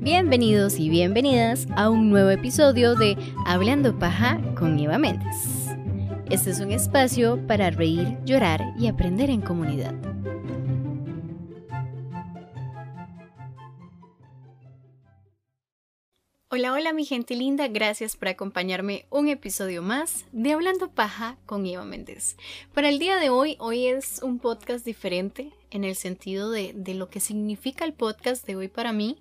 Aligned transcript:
Bienvenidos 0.00 0.78
y 0.78 0.88
bienvenidas 0.88 1.66
a 1.76 1.90
un 1.90 2.10
nuevo 2.10 2.30
episodio 2.30 2.94
de 2.94 3.16
Hablando 3.44 3.98
Paja 3.98 4.40
con 4.56 4.78
Eva 4.78 4.98
Méndez. 4.98 5.68
Este 6.30 6.50
es 6.50 6.60
un 6.60 6.72
espacio 6.72 7.46
para 7.46 7.70
reír, 7.70 8.16
llorar 8.24 8.62
y 8.78 8.86
aprender 8.86 9.28
en 9.28 9.40
comunidad. 9.40 9.94
Hola, 16.50 16.72
hola 16.72 16.94
mi 16.94 17.04
gente 17.04 17.34
linda, 17.34 17.68
gracias 17.68 18.16
por 18.16 18.28
acompañarme 18.28 19.04
un 19.10 19.28
episodio 19.28 19.82
más 19.82 20.24
de 20.32 20.54
Hablando 20.54 20.88
Paja 20.90 21.36
con 21.44 21.66
Eva 21.66 21.84
Méndez. 21.84 22.38
Para 22.72 22.88
el 22.88 22.98
día 22.98 23.18
de 23.18 23.28
hoy, 23.28 23.56
hoy 23.58 23.86
es 23.86 24.22
un 24.22 24.38
podcast 24.38 24.82
diferente 24.82 25.52
en 25.70 25.84
el 25.84 25.94
sentido 25.94 26.50
de, 26.50 26.72
de 26.74 26.94
lo 26.94 27.10
que 27.10 27.20
significa 27.20 27.84
el 27.84 27.92
podcast 27.92 28.46
de 28.46 28.56
hoy 28.56 28.68
para 28.68 28.94
mí 28.94 29.18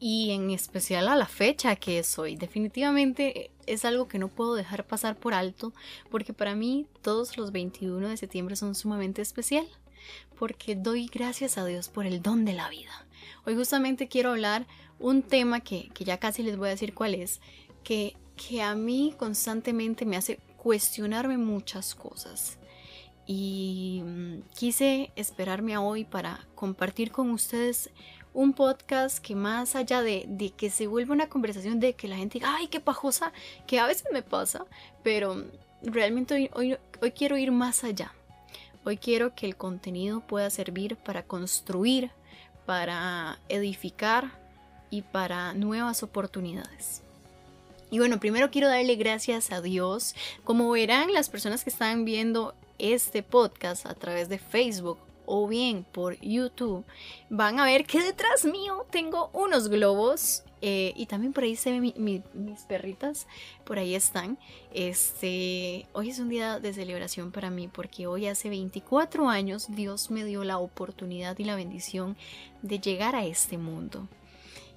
y 0.00 0.30
en 0.30 0.48
especial 0.48 1.08
a 1.08 1.14
la 1.14 1.26
fecha 1.26 1.76
que 1.76 1.98
es 1.98 2.18
hoy. 2.18 2.36
Definitivamente 2.36 3.50
es 3.66 3.84
algo 3.84 4.08
que 4.08 4.18
no 4.18 4.28
puedo 4.28 4.54
dejar 4.54 4.86
pasar 4.86 5.16
por 5.16 5.34
alto 5.34 5.74
porque 6.10 6.32
para 6.32 6.54
mí 6.54 6.86
todos 7.02 7.36
los 7.36 7.52
21 7.52 8.08
de 8.08 8.16
septiembre 8.16 8.56
son 8.56 8.74
sumamente 8.74 9.20
especial 9.20 9.66
porque 10.38 10.74
doy 10.74 11.06
gracias 11.06 11.58
a 11.58 11.64
Dios 11.64 11.88
por 11.88 12.06
el 12.06 12.22
don 12.22 12.44
de 12.44 12.52
la 12.52 12.68
vida. 12.68 13.06
Hoy 13.44 13.54
justamente 13.54 14.08
quiero 14.08 14.30
hablar 14.30 14.66
un 14.98 15.22
tema 15.22 15.60
que, 15.60 15.90
ya 15.98 16.18
casi 16.18 16.42
les 16.42 16.56
voy 16.56 16.68
a 16.68 16.72
decir 16.72 16.94
cuál 16.94 17.14
es, 17.14 17.40
que, 17.82 18.16
que 18.36 18.62
a 18.62 18.74
mí 18.74 19.14
constantemente 19.18 20.04
me 20.04 20.16
hace 20.16 20.38
cuestionarme 20.56 21.38
muchas 21.38 21.94
cosas. 21.94 22.58
Y 23.26 24.02
mm, 24.04 24.40
quise 24.56 25.12
esperarme 25.16 25.74
a 25.74 25.80
hoy 25.80 26.04
para 26.04 26.46
compartir 26.54 27.10
con 27.10 27.30
ustedes 27.30 27.90
un 28.34 28.52
podcast 28.52 29.18
que 29.18 29.34
más 29.34 29.76
allá 29.76 30.02
de, 30.02 30.24
de, 30.28 30.50
que 30.50 30.70
se 30.70 30.86
vuelva 30.86 31.12
una 31.12 31.28
conversación 31.28 31.80
de 31.80 31.94
que 31.94 32.08
la 32.08 32.16
gente 32.16 32.38
diga, 32.38 32.54
ay, 32.56 32.68
qué 32.68 32.80
pajosa, 32.80 33.32
que 33.66 33.78
a 33.78 33.86
veces 33.86 34.06
me 34.12 34.22
pasa, 34.22 34.64
pero 35.02 35.44
realmente 35.82 36.34
hoy, 36.34 36.50
hoy, 36.54 36.76
hoy 37.00 37.10
quiero 37.12 37.36
ir 37.36 37.52
más 37.52 37.84
allá. 37.84 38.14
Hoy 38.84 38.96
quiero 38.96 39.34
que 39.34 39.46
el 39.46 39.56
contenido 39.56 40.20
pueda 40.20 40.50
servir 40.50 40.96
para 40.96 41.22
construir, 41.22 42.10
para 42.66 43.38
edificar, 43.48 44.42
y 44.92 45.00
para 45.00 45.54
nuevas 45.54 46.02
oportunidades. 46.02 47.02
Y 47.90 47.98
bueno, 47.98 48.20
primero 48.20 48.50
quiero 48.50 48.68
darle 48.68 48.94
gracias 48.96 49.50
a 49.50 49.62
Dios. 49.62 50.14
Como 50.44 50.70
verán 50.70 51.12
las 51.14 51.30
personas 51.30 51.64
que 51.64 51.70
están 51.70 52.04
viendo 52.04 52.54
este 52.78 53.22
podcast 53.22 53.86
a 53.86 53.94
través 53.94 54.28
de 54.28 54.38
Facebook 54.38 54.98
o 55.24 55.48
bien 55.48 55.84
por 55.92 56.20
YouTube, 56.20 56.84
van 57.30 57.58
a 57.58 57.64
ver 57.64 57.86
que 57.86 58.02
detrás 58.02 58.44
mío 58.44 58.86
tengo 58.90 59.30
unos 59.32 59.68
globos 59.68 60.44
eh, 60.64 60.92
y 60.94 61.06
también 61.06 61.32
por 61.32 61.42
ahí 61.42 61.56
se 61.56 61.72
ven 61.72 61.92
mis 61.96 62.60
perritas, 62.68 63.26
por 63.64 63.80
ahí 63.80 63.96
están. 63.96 64.38
Este, 64.72 65.86
hoy 65.92 66.10
es 66.10 66.20
un 66.20 66.28
día 66.28 66.60
de 66.60 66.72
celebración 66.72 67.32
para 67.32 67.50
mí 67.50 67.68
porque 67.68 68.06
hoy 68.06 68.28
hace 68.28 68.48
24 68.48 69.28
años 69.28 69.66
Dios 69.74 70.12
me 70.12 70.24
dio 70.24 70.44
la 70.44 70.58
oportunidad 70.58 71.36
y 71.40 71.44
la 71.44 71.56
bendición 71.56 72.16
de 72.62 72.78
llegar 72.78 73.16
a 73.16 73.26
este 73.26 73.58
mundo. 73.58 74.06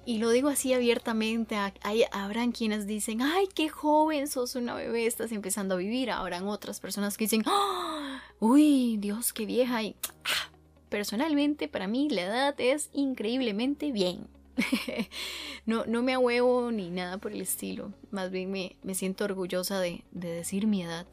Y 0.04 0.18
lo 0.18 0.30
digo 0.30 0.48
así 0.48 0.72
abiertamente, 0.72 1.56
hay, 1.82 2.04
habrán 2.10 2.50
quienes 2.50 2.88
dicen, 2.88 3.22
ay, 3.22 3.48
qué 3.54 3.68
joven, 3.68 4.26
sos 4.26 4.56
una 4.56 4.74
bebé, 4.74 5.06
estás 5.06 5.30
empezando 5.30 5.74
a 5.74 5.78
vivir. 5.78 6.10
Habrán 6.10 6.48
otras 6.48 6.80
personas 6.80 7.16
que 7.16 7.24
dicen, 7.24 7.42
¡Ah! 7.46 8.22
uy, 8.40 8.96
Dios, 8.98 9.32
qué 9.32 9.46
vieja. 9.46 9.82
Y 9.82 9.96
ah, 10.24 10.50
personalmente, 10.88 11.66
para 11.68 11.86
mí, 11.88 12.08
la 12.08 12.22
edad 12.22 12.54
es 12.58 12.88
increíblemente 12.92 13.90
bien. 13.90 14.28
no, 15.66 15.84
no 15.86 16.02
me 16.02 16.14
ahuevo 16.14 16.70
ni 16.72 16.90
nada 16.90 17.18
por 17.18 17.32
el 17.32 17.40
estilo. 17.40 17.92
Más 18.10 18.30
bien 18.30 18.50
me, 18.50 18.76
me 18.82 18.94
siento 18.94 19.24
orgullosa 19.24 19.80
de, 19.80 20.04
de 20.12 20.30
decir 20.30 20.66
mi 20.66 20.82
edad. 20.82 21.06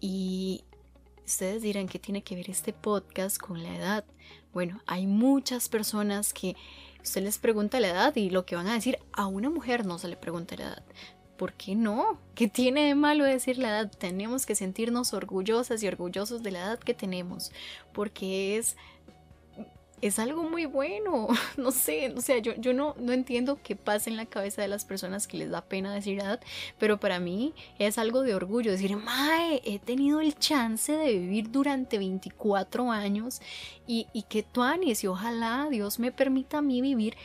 Y 0.00 0.64
ustedes 1.24 1.62
dirán, 1.62 1.88
¿qué 1.88 1.98
tiene 1.98 2.22
que 2.22 2.36
ver 2.36 2.50
este 2.50 2.72
podcast 2.72 3.38
con 3.38 3.62
la 3.62 3.76
edad? 3.76 4.04
Bueno, 4.52 4.80
hay 4.86 5.06
muchas 5.06 5.68
personas 5.68 6.32
que 6.32 6.56
Usted 7.06 7.22
les 7.22 7.38
pregunta 7.38 7.78
la 7.78 7.90
edad 7.90 8.16
y 8.16 8.30
lo 8.30 8.44
que 8.44 8.56
van 8.56 8.66
a 8.66 8.74
decir, 8.74 8.98
a 9.12 9.28
una 9.28 9.48
mujer 9.48 9.86
no 9.86 9.96
se 9.96 10.08
le 10.08 10.16
pregunta 10.16 10.56
la 10.56 10.64
edad. 10.64 10.82
¿Por 11.36 11.52
qué 11.52 11.76
no? 11.76 12.18
¿Qué 12.34 12.48
tiene 12.48 12.88
de 12.88 12.96
malo 12.96 13.22
decir 13.22 13.58
la 13.58 13.68
edad? 13.68 13.92
Tenemos 13.96 14.44
que 14.44 14.56
sentirnos 14.56 15.14
orgullosas 15.14 15.80
y 15.84 15.86
orgullosos 15.86 16.42
de 16.42 16.50
la 16.50 16.58
edad 16.64 16.80
que 16.80 16.94
tenemos, 16.94 17.52
porque 17.92 18.58
es 18.58 18.76
es 20.02 20.18
algo 20.18 20.42
muy 20.42 20.66
bueno. 20.66 21.28
No 21.56 21.70
sé, 21.70 22.12
o 22.16 22.20
sea, 22.20 22.38
yo, 22.38 22.54
yo 22.56 22.72
no, 22.74 22.94
no 22.98 23.12
entiendo 23.12 23.58
qué 23.62 23.76
pasa 23.76 24.10
en 24.10 24.16
la 24.16 24.26
cabeza 24.26 24.62
de 24.62 24.68
las 24.68 24.84
personas 24.84 25.26
que 25.26 25.38
les 25.38 25.50
da 25.50 25.62
pena 25.62 25.94
decir 25.94 26.18
edad, 26.18 26.40
pero 26.78 27.00
para 27.00 27.18
mí 27.18 27.54
es 27.78 27.98
algo 27.98 28.22
de 28.22 28.34
orgullo 28.34 28.70
decir, 28.70 28.94
Mae, 28.96 29.62
he 29.64 29.78
tenido 29.78 30.20
el 30.20 30.38
chance 30.38 30.92
de 30.92 31.18
vivir 31.18 31.50
durante 31.50 31.98
24 31.98 32.92
años 32.92 33.40
y, 33.86 34.06
y 34.12 34.22
que 34.22 34.42
tú 34.42 34.62
y 34.84 35.06
ojalá 35.06 35.68
Dios 35.70 35.98
me 35.98 36.12
permita 36.12 36.58
a 36.58 36.62
mí 36.62 36.80
vivir 36.82 37.16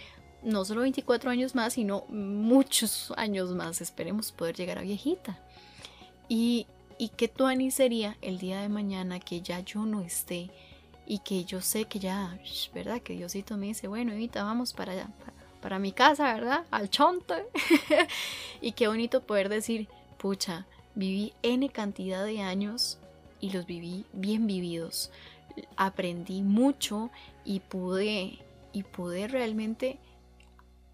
no 0.44 0.66
solo 0.66 0.82
24 0.82 1.30
años 1.30 1.56
más, 1.56 1.74
sino 1.74 2.06
muchos 2.10 3.14
años 3.18 3.54
más. 3.54 3.82
Esperemos 3.82 4.32
poder 4.32 4.56
llegar 4.56 4.80
a 4.80 4.82
viejita. 4.82 5.40
Y, 6.28 6.68
y 6.98 7.10
que 7.10 7.28
tu 7.28 7.46
sería 7.72 8.18
el 8.22 8.40
día 8.40 8.62
de 8.62 8.70
mañana 8.70 9.20
que 9.20 9.42
ya 9.42 9.60
yo 9.60 9.86
no 9.86 10.02
esté 10.02 10.50
y 11.06 11.20
que 11.20 11.44
yo 11.44 11.62
sé 11.62 11.86
que 11.86 12.00
ya, 12.00 12.38
¿verdad? 12.74 13.02
Que 13.02 13.14
Diosito 13.14 13.58
me 13.58 13.68
dice, 13.68 13.88
bueno, 13.88 14.14
Evita, 14.14 14.44
vamos 14.44 14.74
para 14.74 14.94
allá, 14.94 15.10
para, 15.62 15.80
mi 15.80 15.92
casa, 15.92 16.34
¿verdad? 16.34 16.66
Al 16.72 16.90
chonto. 16.90 17.36
y 18.62 18.72
qué 18.74 18.88
bonito 18.88 19.22
poder 19.22 19.50
decir, 19.50 19.88
pucha, 20.18 20.66
viví 20.96 21.34
N 21.44 21.70
cantidad 21.70 22.24
de 22.26 22.42
años 22.42 22.98
y 23.40 23.52
los 23.52 23.66
viví 23.66 24.06
bien 24.14 24.48
vividos. 24.48 25.12
Aprendí 25.76 26.42
mucho 26.42 27.12
y 27.44 27.60
pude, 27.60 28.40
y 28.72 28.84
pude 28.84 29.28
realmente 29.28 30.00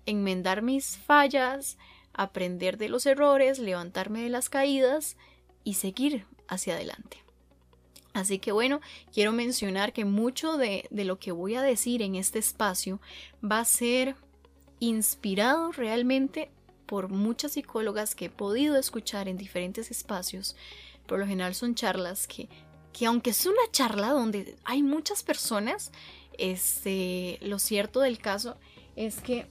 enmendar 0.05 0.61
mis 0.61 0.97
fallas, 0.97 1.77
aprender 2.13 2.77
de 2.77 2.89
los 2.89 3.05
errores, 3.05 3.59
levantarme 3.59 4.23
de 4.23 4.29
las 4.29 4.49
caídas 4.49 5.17
y 5.63 5.75
seguir 5.75 6.25
hacia 6.47 6.75
adelante. 6.75 7.26
Así 8.17 8.39
que 8.39 8.51
bueno, 8.51 8.81
quiero 9.13 9.31
mencionar 9.31 9.93
que 9.93 10.03
mucho 10.03 10.57
de, 10.57 10.87
lo 10.89 11.19
que 11.19 11.31
voy 11.31 11.53
a 11.53 11.61
decir 11.61 12.01
en 12.01 12.15
este 12.15 12.39
espacio 12.39 12.99
va 13.43 13.59
a 13.59 13.65
ser 13.65 14.15
inspirado 14.79 15.71
realmente 15.71 16.49
por 16.87 17.09
muchas 17.09 17.51
psicólogas 17.51 18.15
que 18.15 18.25
he 18.25 18.29
podido 18.31 18.75
escuchar 18.75 19.27
en 19.27 19.37
diferentes 19.37 19.91
espacios. 19.91 20.55
Por 21.05 21.19
lo 21.19 21.27
general 21.27 21.53
son 21.53 21.75
charlas 21.75 22.25
que, 22.25 22.49
que 22.91 23.05
aunque 23.05 23.29
es 23.29 23.45
una 23.45 23.61
charla 23.71 24.09
donde 24.09 24.55
hay 24.63 24.81
muchas 24.81 25.21
personas, 25.21 25.91
este, 26.39 27.37
lo 27.41 27.59
cierto 27.59 27.99
del 27.99 28.17
caso 28.17 28.57
es 28.95 29.21
que, 29.21 29.45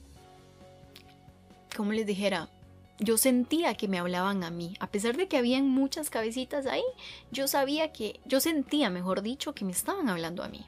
como 1.76 1.92
les 1.92 2.04
dijera, 2.04 2.50
yo 2.98 3.18
sentía 3.18 3.74
que 3.74 3.88
me 3.88 3.98
hablaban 3.98 4.44
a 4.44 4.50
mí. 4.50 4.76
A 4.80 4.86
pesar 4.88 5.16
de 5.16 5.28
que 5.28 5.36
habían 5.36 5.68
muchas 5.68 6.10
cabecitas 6.10 6.66
ahí, 6.66 6.84
yo 7.30 7.48
sabía 7.48 7.92
que, 7.92 8.20
yo 8.24 8.40
sentía, 8.40 8.90
mejor 8.90 9.22
dicho, 9.22 9.54
que 9.54 9.64
me 9.64 9.72
estaban 9.72 10.08
hablando 10.08 10.42
a 10.42 10.48
mí. 10.48 10.66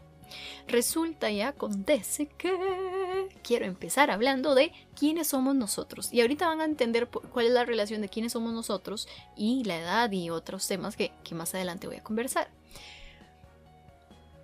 Resulta 0.67 1.31
y 1.31 1.41
acontece 1.41 2.27
que 2.27 3.29
quiero 3.43 3.65
empezar 3.65 4.11
hablando 4.11 4.55
de 4.55 4.73
quiénes 4.95 5.29
somos 5.29 5.55
nosotros. 5.55 6.13
Y 6.13 6.21
ahorita 6.21 6.47
van 6.47 6.61
a 6.61 6.67
entender 6.67 7.09
cuál 7.09 7.47
es 7.47 7.53
la 7.53 7.65
relación 7.65 8.03
de 8.03 8.09
quiénes 8.09 8.33
somos 8.33 8.53
nosotros 8.53 9.09
y 9.37 9.65
la 9.65 9.79
edad 9.79 10.13
y 10.13 10.29
otros 10.31 10.67
temas 10.69 10.97
que, 10.97 11.13
que 11.25 11.35
más 11.35 11.55
adelante 11.55 11.87
voy 11.87 11.97
a 11.97 12.05
conversar. 12.05 12.49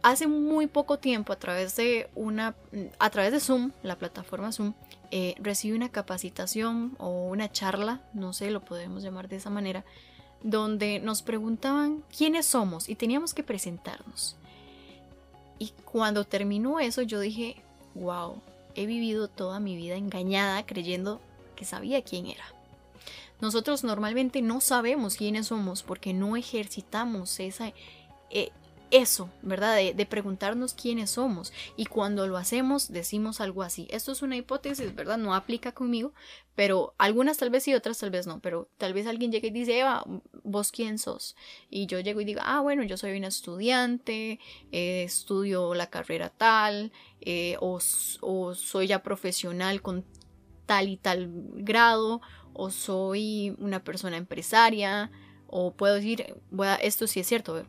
Hace 0.03 0.27
muy 0.27 0.67
poco 0.67 0.99
tiempo, 0.99 1.33
a 1.33 1.39
través 1.39 1.77
de 1.77 2.11
una, 2.15 2.55
a 2.99 3.11
través 3.11 3.33
de 3.33 3.41
Zoom, 3.41 3.73
la 3.83 3.97
plataforma 3.97 4.53
Zoom, 4.53 4.75
eh, 5.11 5.35
recibí 5.39 5.75
una 5.75 5.91
capacitación 5.91 6.97
o 6.99 7.27
una 7.27 7.51
charla, 7.51 8.01
no 8.13 8.33
sé, 8.33 8.51
lo 8.51 8.65
podemos 8.65 9.03
llamar 9.03 9.29
de 9.29 9.37
esa 9.37 9.51
manera, 9.51 9.85
donde 10.43 11.01
nos 11.01 11.23
preguntaban 11.23 12.03
quiénes 12.17 12.47
somos 12.47 12.89
y 12.89 12.95
teníamos 12.95 13.35
que 13.35 13.43
presentarnos. 13.43 14.37
Y 15.59 15.73
cuando 15.85 16.25
terminó 16.25 16.81
eso, 16.81 17.03
yo 17.03 17.21
dije, 17.21 17.57
wow, 17.95 18.41
he 18.75 18.87
vivido 18.87 19.29
toda 19.29 19.61
mi 19.61 19.77
vida 19.77 19.97
engañada 19.97 20.67
creyendo 20.67 21.21
que 21.57 21.65
sabía 21.65 22.03
quién 22.03 22.27
era. 22.27 22.45
Nosotros 23.41 23.85
normalmente 23.85 24.43
no 24.43 24.61
sabemos 24.61 25.17
quiénes 25.17 25.49
somos 25.49 25.83
porque 25.83 26.13
no 26.13 26.37
ejercitamos 26.37 27.41
esa, 27.41 27.73
eh, 28.31 28.51
eso, 28.95 29.29
¿verdad? 29.43 29.77
De, 29.77 30.07
preguntarnos 30.07 30.73
quiénes 30.73 31.11
somos. 31.11 31.53
Y 31.77 31.87
cuando 31.87 32.29
lo 32.29 32.37
hacemos, 32.37 32.93
decimos 32.93 33.41
algo 33.41 33.65
así. 33.65 33.89
Esto 33.91 34.13
es 34.13 34.23
una 34.23 34.37
hipótesis, 34.37 34.95
¿verdad? 34.95 35.19
No 35.19 35.35
aplica 35.35 35.73
conmigo, 35.73 36.13
pero 36.55 36.95
algunas 36.97 37.37
tal 37.37 37.51
vez 37.51 37.65
sí, 37.65 37.75
otras 37.75 37.99
tal 37.99 38.11
vez 38.11 38.29
no. 38.29 38.39
Pero 38.39 38.69
tal 38.79 38.95
vez 38.95 39.09
alguien 39.09 39.33
llegue 39.33 39.49
y 39.49 39.51
dice, 39.51 39.81
Eva, 39.81 40.05
¿vos 40.45 40.71
quién 40.71 40.99
sos? 40.99 41.35
Y 41.71 41.87
yo 41.87 41.99
llego 41.99 42.21
y 42.21 42.25
digo, 42.25 42.41
ah, 42.45 42.61
bueno, 42.61 42.85
yo 42.85 42.97
soy 42.97 43.19
una 43.19 43.27
estudiante, 43.27 44.39
eh, 44.71 45.03
estudio 45.03 45.75
la 45.75 45.91
carrera 45.91 46.31
tal, 46.31 46.93
eh, 47.21 47.57
o, 47.61 47.81
o 48.21 48.55
soy 48.55 48.87
ya 48.87 49.03
profesional 49.03 49.83
con 49.83 50.05
tal 50.67 50.89
y 50.89 50.97
tal 50.97 51.31
grado, 51.55 52.21
o 52.53 52.71
soy 52.71 53.57
una 53.59 53.83
persona 53.83 54.17
empresaria, 54.17 55.11
o 55.49 55.73
puedo 55.73 55.95
decir, 55.95 56.37
esto 56.81 57.09
sí 57.09 57.21
es 57.21 57.27
cierto, 57.27 57.65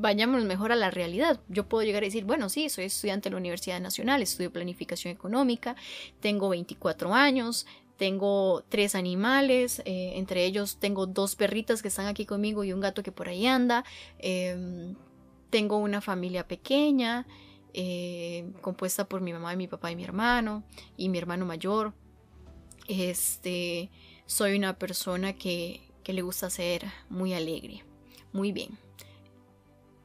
vayámonos 0.00 0.44
mejor 0.44 0.72
a 0.72 0.76
la 0.76 0.90
realidad. 0.90 1.40
Yo 1.48 1.68
puedo 1.68 1.84
llegar 1.84 2.02
a 2.02 2.06
decir, 2.06 2.24
bueno, 2.24 2.48
sí, 2.48 2.68
soy 2.68 2.84
estudiante 2.84 3.28
de 3.28 3.32
la 3.32 3.38
Universidad 3.38 3.80
Nacional, 3.80 4.22
estudio 4.22 4.52
planificación 4.52 5.12
económica, 5.12 5.76
tengo 6.20 6.48
24 6.48 7.14
años, 7.14 7.66
tengo 7.96 8.64
tres 8.68 8.94
animales, 8.94 9.80
eh, 9.84 10.12
entre 10.14 10.44
ellos 10.44 10.78
tengo 10.78 11.06
dos 11.06 11.34
perritas 11.34 11.82
que 11.82 11.88
están 11.88 12.06
aquí 12.06 12.26
conmigo 12.26 12.62
y 12.64 12.72
un 12.72 12.80
gato 12.80 13.02
que 13.02 13.12
por 13.12 13.28
ahí 13.28 13.46
anda, 13.46 13.84
em, 14.18 14.94
tengo 15.50 15.78
una 15.78 16.00
familia 16.00 16.46
pequeña, 16.46 17.26
eh, 17.74 18.50
compuesta 18.60 19.08
por 19.08 19.20
mi 19.20 19.32
mamá 19.32 19.52
y 19.52 19.56
mi 19.56 19.66
papá 19.66 19.90
y 19.90 19.96
mi 19.96 20.04
hermano, 20.04 20.62
y 20.96 21.08
mi 21.08 21.18
hermano 21.18 21.44
mayor. 21.44 21.92
Este, 22.86 23.90
soy 24.26 24.56
una 24.56 24.78
persona 24.78 25.32
que, 25.34 25.80
que 26.04 26.12
le 26.12 26.22
gusta 26.22 26.50
ser 26.50 26.84
muy 27.10 27.34
alegre. 27.34 27.84
Muy 28.32 28.52
bien. 28.52 28.78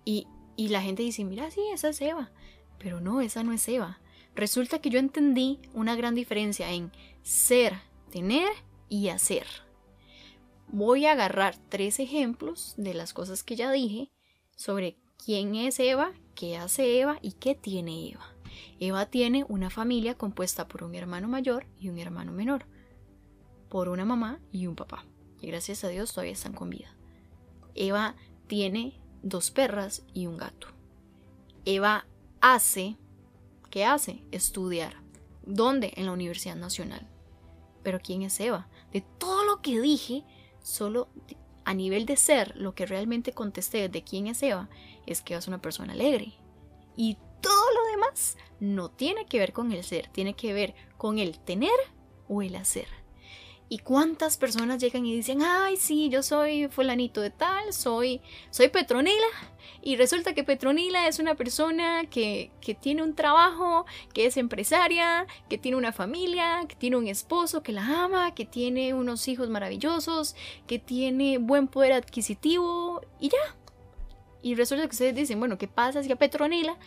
Y, 0.05 0.27
la 0.57 0.81
gente 0.81 1.03
dice, 1.03 1.23
mira, 1.23 1.49
sí, 1.51 1.61
esa 1.73 1.89
es 1.89 2.01
Eva. 2.01 2.31
Pero 2.79 3.01
no, 3.01 3.21
esa 3.21 3.43
no 3.43 3.53
es 3.53 3.67
Eva. 3.67 3.99
Resulta 4.35 4.79
que 4.79 4.89
yo 4.89 4.99
entendí 4.99 5.59
una 5.73 5.95
gran 5.95 6.15
diferencia 6.15 6.71
en 6.71 6.91
ser, 7.21 7.73
tener 8.11 8.49
y 8.89 9.09
hacer. 9.09 9.45
Voy 10.67 11.05
a 11.05 11.11
agarrar 11.11 11.55
tres 11.69 11.99
ejemplos 11.99 12.73
de 12.77 12.93
las 12.93 13.13
cosas 13.13 13.43
que 13.43 13.55
ya 13.55 13.71
dije 13.71 14.09
sobre 14.55 14.97
quién 15.23 15.55
es 15.55 15.79
Eva, 15.79 16.13
qué 16.35 16.57
hace 16.57 16.99
Eva 16.99 17.19
y 17.21 17.33
qué 17.33 17.55
tiene 17.55 18.09
Eva. 18.09 18.25
Eva 18.79 19.05
tiene 19.05 19.45
una 19.47 19.69
familia 19.69 20.15
compuesta 20.15 20.67
por 20.67 20.83
un 20.83 20.95
hermano 20.95 21.27
mayor 21.27 21.67
y 21.79 21.89
un 21.89 21.99
hermano 21.99 22.31
menor, 22.31 22.65
por 23.69 23.89
una 23.89 24.05
mamá 24.05 24.39
y 24.51 24.67
un 24.67 24.75
papá 24.75 25.05
y 25.43 25.47
gracias 25.47 25.83
a 25.83 25.89
Dios 25.89 26.13
todavía 26.13 26.31
están 26.31 26.53
con 26.53 26.69
vida. 26.69 26.95
Eva 27.75 28.15
tiene 28.47 28.97
dos 29.23 29.49
perras 29.49 30.03
y 30.13 30.27
un 30.27 30.37
gato. 30.37 30.67
Eva 31.65 32.05
hace, 32.41 32.97
¿qué 33.69 33.85
hace? 33.85 34.23
Estudiar. 34.31 35.01
¿Dónde? 35.45 35.93
En 35.95 36.05
la 36.05 36.11
Universidad 36.11 36.55
Nacional. 36.55 37.07
Pero 37.81 37.99
¿quién 37.99 38.21
es 38.21 38.39
Eva? 38.39 38.67
De 38.91 39.01
todo 39.01 39.43
lo 39.45 39.61
que 39.61 39.81
dije, 39.81 40.23
solo 40.61 41.09
a 41.65 41.73
nivel 41.73 42.05
de 42.05 42.17
ser, 42.17 42.55
lo 42.55 42.75
que 42.75 42.85
realmente 42.85 43.33
contesté 43.33 43.89
de 43.89 44.03
quién 44.03 44.27
es 44.27 44.43
Eva, 44.43 44.69
es 45.05 45.21
que 45.21 45.33
Eva 45.33 45.39
es 45.39 45.47
una 45.47 45.61
persona 45.61 45.93
alegre. 45.93 46.33
Y 46.95 47.17
todo 47.41 47.65
lo 47.73 47.91
demás 47.91 48.37
no 48.59 48.89
tiene 48.89 49.25
que 49.25 49.39
ver 49.39 49.53
con 49.53 49.71
el 49.71 49.83
ser, 49.83 50.07
tiene 50.09 50.35
que 50.35 50.53
ver 50.53 50.75
con 50.97 51.19
el 51.19 51.39
tener 51.39 51.71
o 52.27 52.41
el 52.41 52.55
hacer. 52.55 53.02
¿Y 53.73 53.79
cuántas 53.79 54.37
personas 54.37 54.77
llegan 54.77 55.03
y 55.03 55.15
dicen, 55.15 55.41
ay, 55.41 55.77
sí, 55.77 56.07
yo 56.07 56.21
soy 56.21 56.67
fulanito 56.67 57.21
de 57.21 57.31
tal, 57.31 57.73
soy, 57.73 58.21
soy 58.51 58.67
Petronila? 58.67 59.25
Y 59.81 59.95
resulta 59.95 60.35
que 60.35 60.43
Petronila 60.43 61.07
es 61.07 61.17
una 61.17 61.33
persona 61.33 62.03
que, 62.07 62.51
que 62.61 62.75
tiene 62.75 63.01
un 63.01 63.15
trabajo, 63.15 63.87
que 64.13 64.27
es 64.27 64.37
empresaria, 64.37 65.25
que 65.49 65.57
tiene 65.57 65.75
una 65.75 65.91
familia, 65.91 66.65
que 66.69 66.75
tiene 66.75 66.97
un 66.97 67.07
esposo 67.07 67.63
que 67.63 67.71
la 67.71 68.03
ama, 68.03 68.35
que 68.35 68.45
tiene 68.45 68.93
unos 68.93 69.27
hijos 69.27 69.49
maravillosos, 69.49 70.35
que 70.67 70.77
tiene 70.77 71.39
buen 71.39 71.67
poder 71.67 71.93
adquisitivo 71.93 73.01
y 73.19 73.29
ya. 73.29 73.55
Y 74.43 74.53
resulta 74.53 74.83
que 74.83 74.91
ustedes 74.91 75.15
dicen, 75.15 75.39
bueno, 75.39 75.57
¿qué 75.57 75.67
pasa 75.67 76.03
si 76.03 76.11
a 76.11 76.15
Petronila 76.15 76.77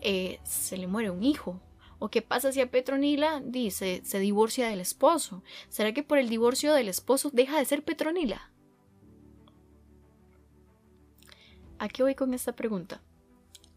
eh, 0.00 0.40
se 0.42 0.76
le 0.76 0.88
muere 0.88 1.10
un 1.10 1.22
hijo? 1.22 1.60
¿O 2.02 2.08
qué 2.08 2.20
pasa 2.20 2.50
si 2.50 2.60
a 2.60 2.68
Petronila 2.68 3.40
dice 3.44 4.02
se 4.04 4.18
divorcia 4.18 4.66
del 4.66 4.80
esposo? 4.80 5.44
¿Será 5.68 5.94
que 5.94 6.02
por 6.02 6.18
el 6.18 6.28
divorcio 6.28 6.74
del 6.74 6.88
esposo 6.88 7.30
deja 7.32 7.60
de 7.60 7.64
ser 7.64 7.84
Petronila? 7.84 8.50
¿A 11.78 11.88
qué 11.88 12.02
voy 12.02 12.16
con 12.16 12.34
esta 12.34 12.56
pregunta? 12.56 13.00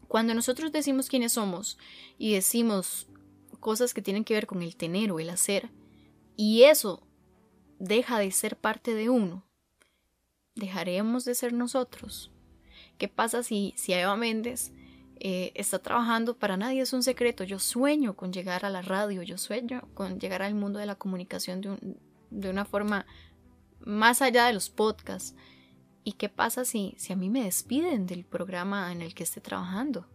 Cuando 0.07 0.33
nosotros 0.33 0.71
decimos 0.71 1.07
quiénes 1.07 1.33
somos 1.33 1.77
y 2.17 2.33
decimos 2.33 3.05
cosas 3.59 3.93
que 3.93 4.01
tienen 4.01 4.23
que 4.23 4.33
ver 4.33 4.47
con 4.47 4.63
el 4.63 4.75
tener 4.75 5.11
o 5.11 5.19
el 5.19 5.29
hacer, 5.29 5.69
y 6.35 6.63
eso 6.63 7.05
deja 7.77 8.17
de 8.17 8.31
ser 8.31 8.57
parte 8.57 8.95
de 8.95 9.07
uno, 9.07 9.45
dejaremos 10.55 11.25
de 11.25 11.35
ser 11.35 11.53
nosotros. 11.53 12.31
¿Qué 12.97 13.07
pasa 13.07 13.43
si, 13.43 13.75
si 13.77 13.93
a 13.93 14.01
Eva 14.01 14.15
Méndez 14.15 14.71
eh, 15.19 15.51
está 15.55 15.79
trabajando, 15.79 16.37
para 16.37 16.57
nadie 16.57 16.81
es 16.81 16.93
un 16.93 17.03
secreto. 17.03 17.43
Yo 17.43 17.59
sueño 17.59 18.15
con 18.15 18.31
llegar 18.33 18.65
a 18.65 18.69
la 18.69 18.81
radio, 18.81 19.21
yo 19.23 19.37
sueño 19.37 19.87
con 19.93 20.19
llegar 20.19 20.41
al 20.41 20.55
mundo 20.55 20.79
de 20.79 20.85
la 20.85 20.95
comunicación 20.95 21.61
de, 21.61 21.77
de 22.29 22.49
una 22.49 22.65
forma 22.65 23.05
más 23.79 24.21
allá 24.21 24.45
de 24.45 24.53
los 24.53 24.69
podcasts. 24.69 25.35
¿Y 26.03 26.13
qué 26.13 26.29
pasa 26.29 26.65
si, 26.65 26.93
si 26.97 27.13
a 27.13 27.15
mí 27.15 27.29
me 27.29 27.43
despiden 27.43 28.05
del 28.05 28.25
programa 28.25 28.91
en 28.91 29.01
el 29.01 29.15
que 29.15 29.23
esté 29.23 29.41
trabajando? 29.41 30.07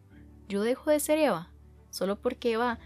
Yo 0.48 0.62
dejo 0.62 0.90
de 0.90 1.00
ser 1.00 1.18
Eva, 1.18 1.50
solo 1.90 2.20
porque 2.20 2.52
Eva 2.52 2.78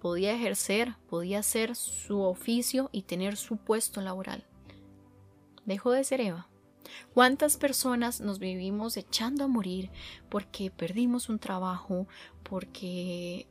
podía 0.00 0.34
ejercer, 0.34 0.96
podía 1.08 1.40
hacer 1.40 1.76
su 1.76 2.20
oficio 2.20 2.88
y 2.92 3.02
tener 3.02 3.36
su 3.36 3.56
puesto 3.56 4.00
laboral. 4.00 4.44
Dejo 5.64 5.92
de 5.92 6.04
ser 6.04 6.20
Eva. 6.20 6.48
¿Cuántas 7.14 7.56
personas 7.56 8.20
nos 8.20 8.38
vivimos 8.38 8.96
echando 8.96 9.44
a 9.44 9.48
morir 9.48 9.90
porque 10.28 10.70
perdimos 10.70 11.28
un 11.28 11.38
trabajo, 11.38 12.06
porque 12.42 13.46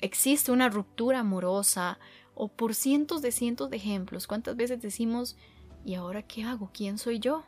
existe 0.00 0.52
una 0.52 0.68
ruptura 0.68 1.20
amorosa 1.20 1.98
o 2.34 2.48
por 2.48 2.74
cientos 2.74 3.22
de 3.22 3.32
cientos 3.32 3.70
de 3.70 3.76
ejemplos? 3.76 4.26
¿Cuántas 4.26 4.56
veces 4.56 4.80
decimos, 4.82 5.36
¿y 5.84 5.94
ahora 5.94 6.22
qué 6.22 6.44
hago? 6.44 6.70
¿Quién 6.72 6.98
soy 6.98 7.18
yo? 7.18 7.44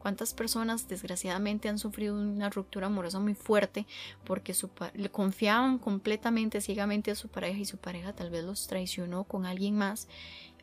¿Cuántas 0.00 0.32
personas 0.32 0.88
desgraciadamente 0.88 1.68
han 1.68 1.78
sufrido 1.78 2.14
una 2.14 2.48
ruptura 2.48 2.86
amorosa 2.86 3.20
muy 3.20 3.34
fuerte 3.34 3.86
porque 4.24 4.54
su 4.54 4.70
confiaban 5.12 5.78
completamente, 5.78 6.62
ciegamente 6.62 7.10
a 7.10 7.14
su 7.14 7.28
pareja 7.28 7.58
y 7.58 7.66
su 7.66 7.76
pareja 7.76 8.14
tal 8.14 8.30
vez 8.30 8.42
los 8.44 8.66
traicionó 8.66 9.24
con 9.24 9.44
alguien 9.44 9.76
más 9.76 10.08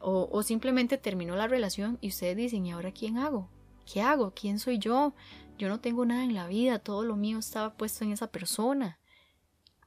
o, 0.01 0.43
simplemente 0.43 0.97
terminó 0.97 1.35
la 1.35 1.47
relación 1.47 1.97
y 2.01 2.09
ustedes 2.09 2.37
dicen, 2.37 2.65
¿y 2.65 2.71
ahora 2.71 2.91
quién 2.91 3.17
hago? 3.17 3.49
¿Qué 3.91 4.01
hago? 4.01 4.31
¿Quién 4.31 4.59
soy 4.59 4.79
yo? 4.79 5.13
Yo 5.57 5.69
no 5.69 5.79
tengo 5.79 6.05
nada 6.05 6.23
en 6.23 6.33
la 6.33 6.47
vida, 6.47 6.79
todo 6.79 7.03
lo 7.03 7.15
mío 7.15 7.39
estaba 7.39 7.73
puesto 7.75 8.03
en 8.03 8.11
esa 8.11 8.27
persona. 8.27 8.99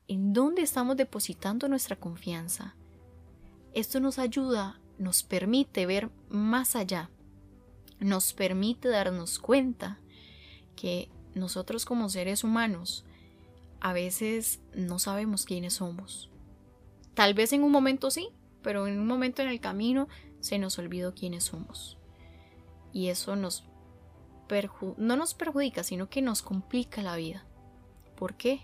¿En 0.08 0.32
dónde 0.32 0.62
estamos 0.62 0.96
depositando 0.96 1.68
nuestra 1.68 1.96
confianza? 1.96 2.74
Esto 3.72 4.00
nos 4.00 4.18
ayuda, 4.18 4.80
nos 4.98 5.22
permite 5.22 5.86
ver 5.86 6.10
más 6.28 6.74
allá, 6.74 7.10
nos 8.00 8.32
permite 8.32 8.88
darnos 8.88 9.38
cuenta 9.38 10.00
que 10.74 11.08
nosotros 11.34 11.84
como 11.84 12.08
seres 12.08 12.42
humanos 12.42 13.04
a 13.80 13.92
veces 13.92 14.60
no 14.74 14.98
sabemos 14.98 15.44
quiénes 15.44 15.74
somos. 15.74 16.30
Tal 17.14 17.34
vez 17.34 17.52
en 17.52 17.62
un 17.62 17.70
momento 17.70 18.10
sí, 18.10 18.30
pero 18.62 18.86
en 18.86 18.98
un 18.98 19.06
momento 19.06 19.42
en 19.42 19.48
el 19.48 19.60
camino 19.60 20.08
se 20.40 20.58
nos 20.58 20.78
olvidó 20.78 21.14
quiénes 21.14 21.44
somos. 21.44 21.98
Y 22.92 23.08
eso 23.08 23.36
nos 23.36 23.64
no 24.96 25.16
nos 25.16 25.34
perjudica, 25.34 25.84
sino 25.84 26.08
que 26.08 26.22
nos 26.22 26.42
complica 26.42 27.02
la 27.02 27.14
vida. 27.14 27.44
¿Por 28.16 28.34
qué? 28.34 28.60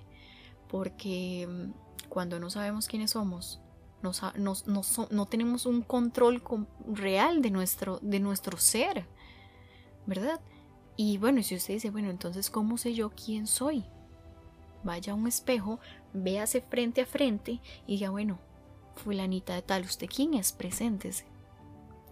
Porque 0.69 1.47
mm, 1.49 2.09
cuando 2.09 2.41
no 2.41 2.51
sabemos 2.51 2.89
quiénes 2.89 3.13
somos, 3.13 3.61
no 4.03 5.27
tenemos 5.27 5.67
un 5.67 5.83
control 5.83 6.43
real 6.93 7.43
de 7.43 7.51
nuestro, 7.51 7.99
de 8.03 8.21
nuestro 8.21 8.59
ser, 8.59 9.07
¿verdad? 10.07 10.41
Y 10.97 11.19
bueno, 11.19 11.43
si 11.43 11.57
usted 11.57 11.75
dice, 11.75 11.91
bueno, 11.91 12.11
entonces, 12.11 12.51
¿cómo 12.51 12.79
sé 12.79 12.95
yo 12.95 13.11
quién 13.11 13.47
soy? 13.47 13.85
Vaya 14.83 15.13
a 15.13 15.17
un 15.17 15.27
espejo, 15.27 15.81
véase 16.13 16.61
frente 16.61 17.03
a 17.03 17.07
frente 17.07 17.61
y 17.87 17.95
diga, 17.95 18.11
bueno, 18.11 18.39
fulanita 18.97 19.55
de 19.55 19.63
tal, 19.63 19.85
¿usted 19.85 20.09
quién 20.09 20.35
es? 20.35 20.53
Preséntese. 20.53 21.25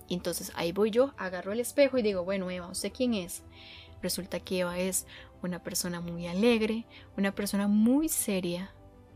Y 0.08 0.14
entonces 0.14 0.52
ahí 0.54 0.72
voy 0.72 0.90
yo, 0.90 1.14
agarro 1.16 1.52
el 1.52 1.60
espejo 1.60 1.98
y 1.98 2.02
digo, 2.02 2.24
bueno, 2.24 2.50
Eva, 2.50 2.68
¿usted 2.68 2.92
quién 2.92 3.14
es? 3.14 3.42
Resulta 4.02 4.40
que 4.40 4.60
Eva 4.60 4.78
es 4.78 5.06
una 5.42 5.62
persona 5.62 6.00
muy 6.00 6.26
alegre, 6.26 6.86
una 7.16 7.34
persona 7.34 7.68
muy 7.68 8.08
seria, 8.08 8.72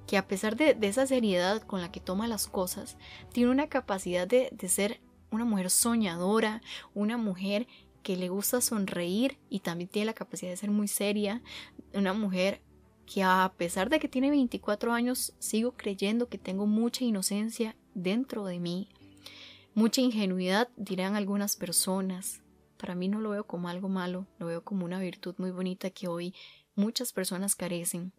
que 0.07 0.17
a 0.17 0.27
pesar 0.27 0.57
de, 0.57 0.77
esa 0.81 1.07
seriedad 1.07 1.63
con 1.63 1.83
la 1.83 1.93
que 1.93 2.01
toma 2.01 2.27
las 2.27 2.47
cosas, 2.47 2.97
tiene 3.33 3.51
una 3.51 3.69
capacidad 3.69 4.27
de, 4.27 4.49
de 4.53 4.69
ser 4.69 5.01
una 5.31 5.45
mujer 5.45 5.69
soñadora, 5.69 6.63
una 6.95 7.19
mujer 7.19 7.67
que 8.03 8.17
le 8.17 8.31
gusta 8.31 8.63
sonreír 8.63 9.39
y 9.51 9.61
también 9.61 9.91
tiene 9.91 10.07
la 10.07 10.15
capacidad 10.15 10.51
de 10.51 10.57
ser 10.57 10.71
muy 10.71 10.89
seria, 10.89 11.43
una 11.93 12.15
mujer 12.15 12.63
que 13.13 13.23
a 13.23 13.53
pesar 13.57 13.89
de 13.89 13.99
que 13.99 14.09
tiene 14.09 14.31
24 14.31 14.93
años, 14.93 15.33
sigo 15.39 15.73
creyendo 15.73 16.29
que 16.29 16.37
tengo 16.37 16.67
mucha 16.67 17.05
inocencia 17.05 17.75
dentro 17.95 18.45
de 18.45 18.61
mí, 18.61 18.89
mucha 19.75 20.01
ingenuidad, 20.01 20.69
dirán 20.77 21.17
algunas 21.17 21.57
personas. 21.57 22.43
Para 22.77 22.95
mí 22.95 23.09
no 23.09 23.21
lo 23.21 23.31
veo 23.31 23.47
como 23.47 23.69
algo 23.69 23.89
malo, 23.89 24.27
lo 24.39 24.47
veo 24.47 24.63
como 24.63 24.85
una 24.85 25.01
virtud 25.01 25.35
muy 25.39 25.51
bonita 25.51 25.91
que 25.91 26.07
hoy 26.07 26.35
muchas 26.75 27.13
personas 27.13 27.57
carecen. 27.57 28.13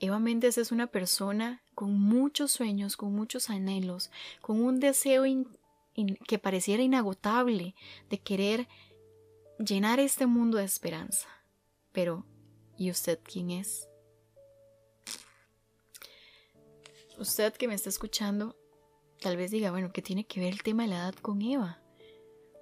Eva 0.00 0.18
Méndez 0.18 0.56
es 0.56 0.72
una 0.72 0.86
persona 0.86 1.62
con 1.74 1.92
muchos 1.92 2.52
sueños, 2.52 2.96
con 2.96 3.14
muchos 3.14 3.50
anhelos, 3.50 4.10
con 4.40 4.62
un 4.62 4.80
deseo 4.80 5.24
que 6.26 6.38
pareciera 6.38 6.82
inagotable 6.82 7.74
de 8.08 8.18
querer 8.18 8.66
llenar 9.58 10.00
este 10.00 10.24
mundo 10.26 10.56
de 10.56 10.64
esperanza. 10.64 11.28
Pero, 11.92 12.24
¿y 12.78 12.90
usted 12.90 13.20
quién 13.22 13.50
es? 13.50 13.89
Usted 17.20 17.52
que 17.52 17.68
me 17.68 17.74
está 17.74 17.90
escuchando, 17.90 18.56
tal 19.20 19.36
vez 19.36 19.50
diga, 19.50 19.70
bueno, 19.70 19.92
¿qué 19.92 20.00
tiene 20.00 20.24
que 20.24 20.40
ver 20.40 20.54
el 20.54 20.62
tema 20.62 20.84
de 20.84 20.88
la 20.88 20.96
edad 20.96 21.14
con 21.14 21.42
Eva? 21.42 21.78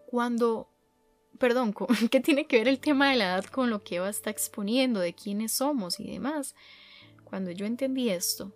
Cuando, 0.08 0.68
perdón, 1.38 1.72
¿qué 2.10 2.18
tiene 2.18 2.48
que 2.48 2.58
ver 2.58 2.66
el 2.66 2.80
tema 2.80 3.10
de 3.10 3.16
la 3.16 3.24
edad 3.26 3.44
con 3.44 3.70
lo 3.70 3.84
que 3.84 3.96
Eva 3.96 4.08
está 4.08 4.30
exponiendo, 4.30 4.98
de 4.98 5.14
quiénes 5.14 5.52
somos 5.52 6.00
y 6.00 6.10
demás? 6.10 6.56
Cuando 7.22 7.52
yo 7.52 7.66
entendí 7.66 8.10
esto, 8.10 8.52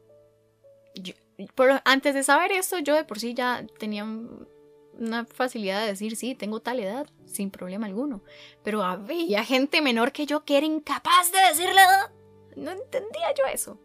antes 1.85 2.15
de 2.15 2.25
saber 2.25 2.51
esto, 2.51 2.81
yo 2.81 2.97
de 2.97 3.05
por 3.05 3.21
sí 3.21 3.35
ya 3.35 3.65
tenía 3.79 4.05
una 4.05 5.25
facilidad 5.25 5.83
de 5.83 5.87
decir, 5.87 6.17
sí, 6.17 6.35
tengo 6.35 6.61
tal 6.61 6.81
edad, 6.81 7.07
sin 7.27 7.53
problema 7.53 7.87
alguno. 7.87 8.25
Pero 8.65 8.83
había 8.83 9.45
gente 9.45 9.81
menor 9.83 10.11
que 10.11 10.27
yo 10.27 10.45
que 10.45 10.59
era 10.59 10.67
incapaz 10.67 11.31
de 11.31 11.39
decir 11.49 11.73
la 11.73 11.85
edad. 11.85 12.11
No 12.57 12.73
entendía 12.73 13.33
yo 13.39 13.45
eso. 13.47 13.79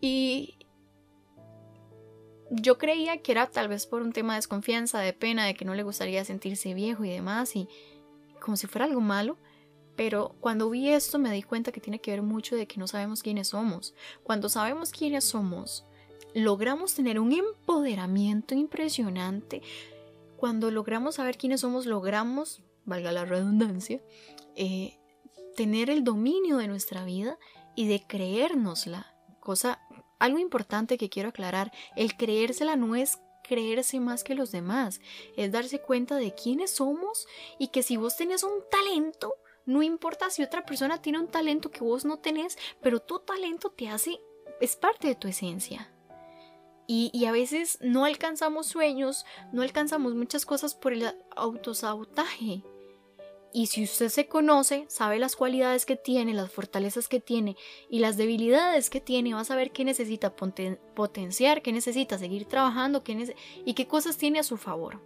Y 0.00 0.57
yo 2.50 2.78
creía 2.78 3.18
que 3.18 3.32
era 3.32 3.46
tal 3.46 3.68
vez 3.68 3.86
por 3.86 4.02
un 4.02 4.12
tema 4.12 4.34
de 4.34 4.38
desconfianza, 4.38 5.00
de 5.00 5.12
pena, 5.12 5.46
de 5.46 5.54
que 5.54 5.64
no 5.64 5.74
le 5.74 5.82
gustaría 5.82 6.24
sentirse 6.24 6.74
viejo 6.74 7.04
y 7.04 7.10
demás, 7.10 7.54
y 7.56 7.68
como 8.40 8.56
si 8.56 8.66
fuera 8.66 8.86
algo 8.86 9.00
malo. 9.00 9.36
Pero 9.96 10.36
cuando 10.40 10.70
vi 10.70 10.90
esto 10.90 11.18
me 11.18 11.32
di 11.32 11.42
cuenta 11.42 11.72
que 11.72 11.80
tiene 11.80 12.00
que 12.00 12.12
ver 12.12 12.22
mucho 12.22 12.54
de 12.54 12.66
que 12.66 12.78
no 12.78 12.86
sabemos 12.86 13.22
quiénes 13.22 13.48
somos. 13.48 13.94
Cuando 14.22 14.48
sabemos 14.48 14.92
quiénes 14.92 15.24
somos, 15.24 15.84
logramos 16.34 16.94
tener 16.94 17.18
un 17.18 17.32
empoderamiento 17.32 18.54
impresionante 18.54 19.62
cuando 20.36 20.70
logramos 20.70 21.16
saber 21.16 21.36
quiénes 21.36 21.62
somos, 21.62 21.84
logramos, 21.84 22.62
valga 22.84 23.10
la 23.10 23.24
redundancia, 23.24 24.00
eh, 24.54 24.98
tener 25.56 25.90
el 25.90 26.04
dominio 26.04 26.58
de 26.58 26.68
nuestra 26.68 27.04
vida 27.04 27.38
y 27.74 27.88
de 27.88 28.06
creérnosla. 28.06 29.12
Cosa, 29.40 29.80
algo 30.18 30.38
importante 30.38 30.98
que 30.98 31.08
quiero 31.08 31.30
aclarar, 31.30 31.72
el 31.96 32.16
creérsela 32.16 32.76
no 32.76 32.96
es 32.96 33.18
creerse 33.42 33.98
más 33.98 34.24
que 34.24 34.34
los 34.34 34.52
demás, 34.52 35.00
es 35.36 35.50
darse 35.50 35.80
cuenta 35.80 36.16
de 36.16 36.34
quiénes 36.34 36.72
somos 36.72 37.26
y 37.58 37.68
que 37.68 37.82
si 37.82 37.96
vos 37.96 38.16
tenés 38.16 38.42
un 38.42 38.62
talento, 38.70 39.34
no 39.64 39.82
importa 39.82 40.30
si 40.30 40.42
otra 40.42 40.64
persona 40.64 41.02
tiene 41.02 41.18
un 41.18 41.28
talento 41.28 41.70
que 41.70 41.84
vos 41.84 42.04
no 42.04 42.18
tenés, 42.18 42.56
pero 42.80 43.00
tu 43.00 43.18
talento 43.20 43.70
te 43.70 43.88
hace, 43.88 44.20
es 44.60 44.76
parte 44.76 45.08
de 45.08 45.14
tu 45.14 45.28
esencia. 45.28 45.92
Y, 46.90 47.26
a 47.26 47.32
veces 47.32 47.76
no 47.82 48.06
alcanzamos 48.06 48.66
sueños, 48.66 49.26
no 49.52 49.60
alcanzamos 49.60 50.14
muchas 50.14 50.46
cosas 50.46 50.74
por 50.74 50.94
el 50.94 51.14
autosabotaje. 51.36 52.64
Y 53.52 53.66
si 53.66 53.82
usted 53.82 54.10
se 54.10 54.28
conoce, 54.28 54.84
sabe 54.88 55.18
las 55.18 55.34
cualidades 55.34 55.86
que 55.86 55.96
tiene, 55.96 56.34
las 56.34 56.52
fortalezas 56.52 57.08
que 57.08 57.18
tiene 57.18 57.56
y 57.88 58.00
las 58.00 58.16
debilidades 58.18 58.90
que 58.90 59.00
tiene, 59.00 59.32
va 59.32 59.40
a 59.40 59.44
saber 59.44 59.70
qué 59.70 59.84
necesita 59.84 60.34
potenciar, 60.36 61.62
qué 61.62 61.72
necesita 61.72 62.18
seguir 62.18 62.44
trabajando 62.44 63.02
qué 63.02 63.34
y 63.64 63.74
qué 63.74 63.86
cosas 63.86 64.18
tiene 64.18 64.38
a 64.38 64.44
su 64.44 64.58
favor. 64.58 65.00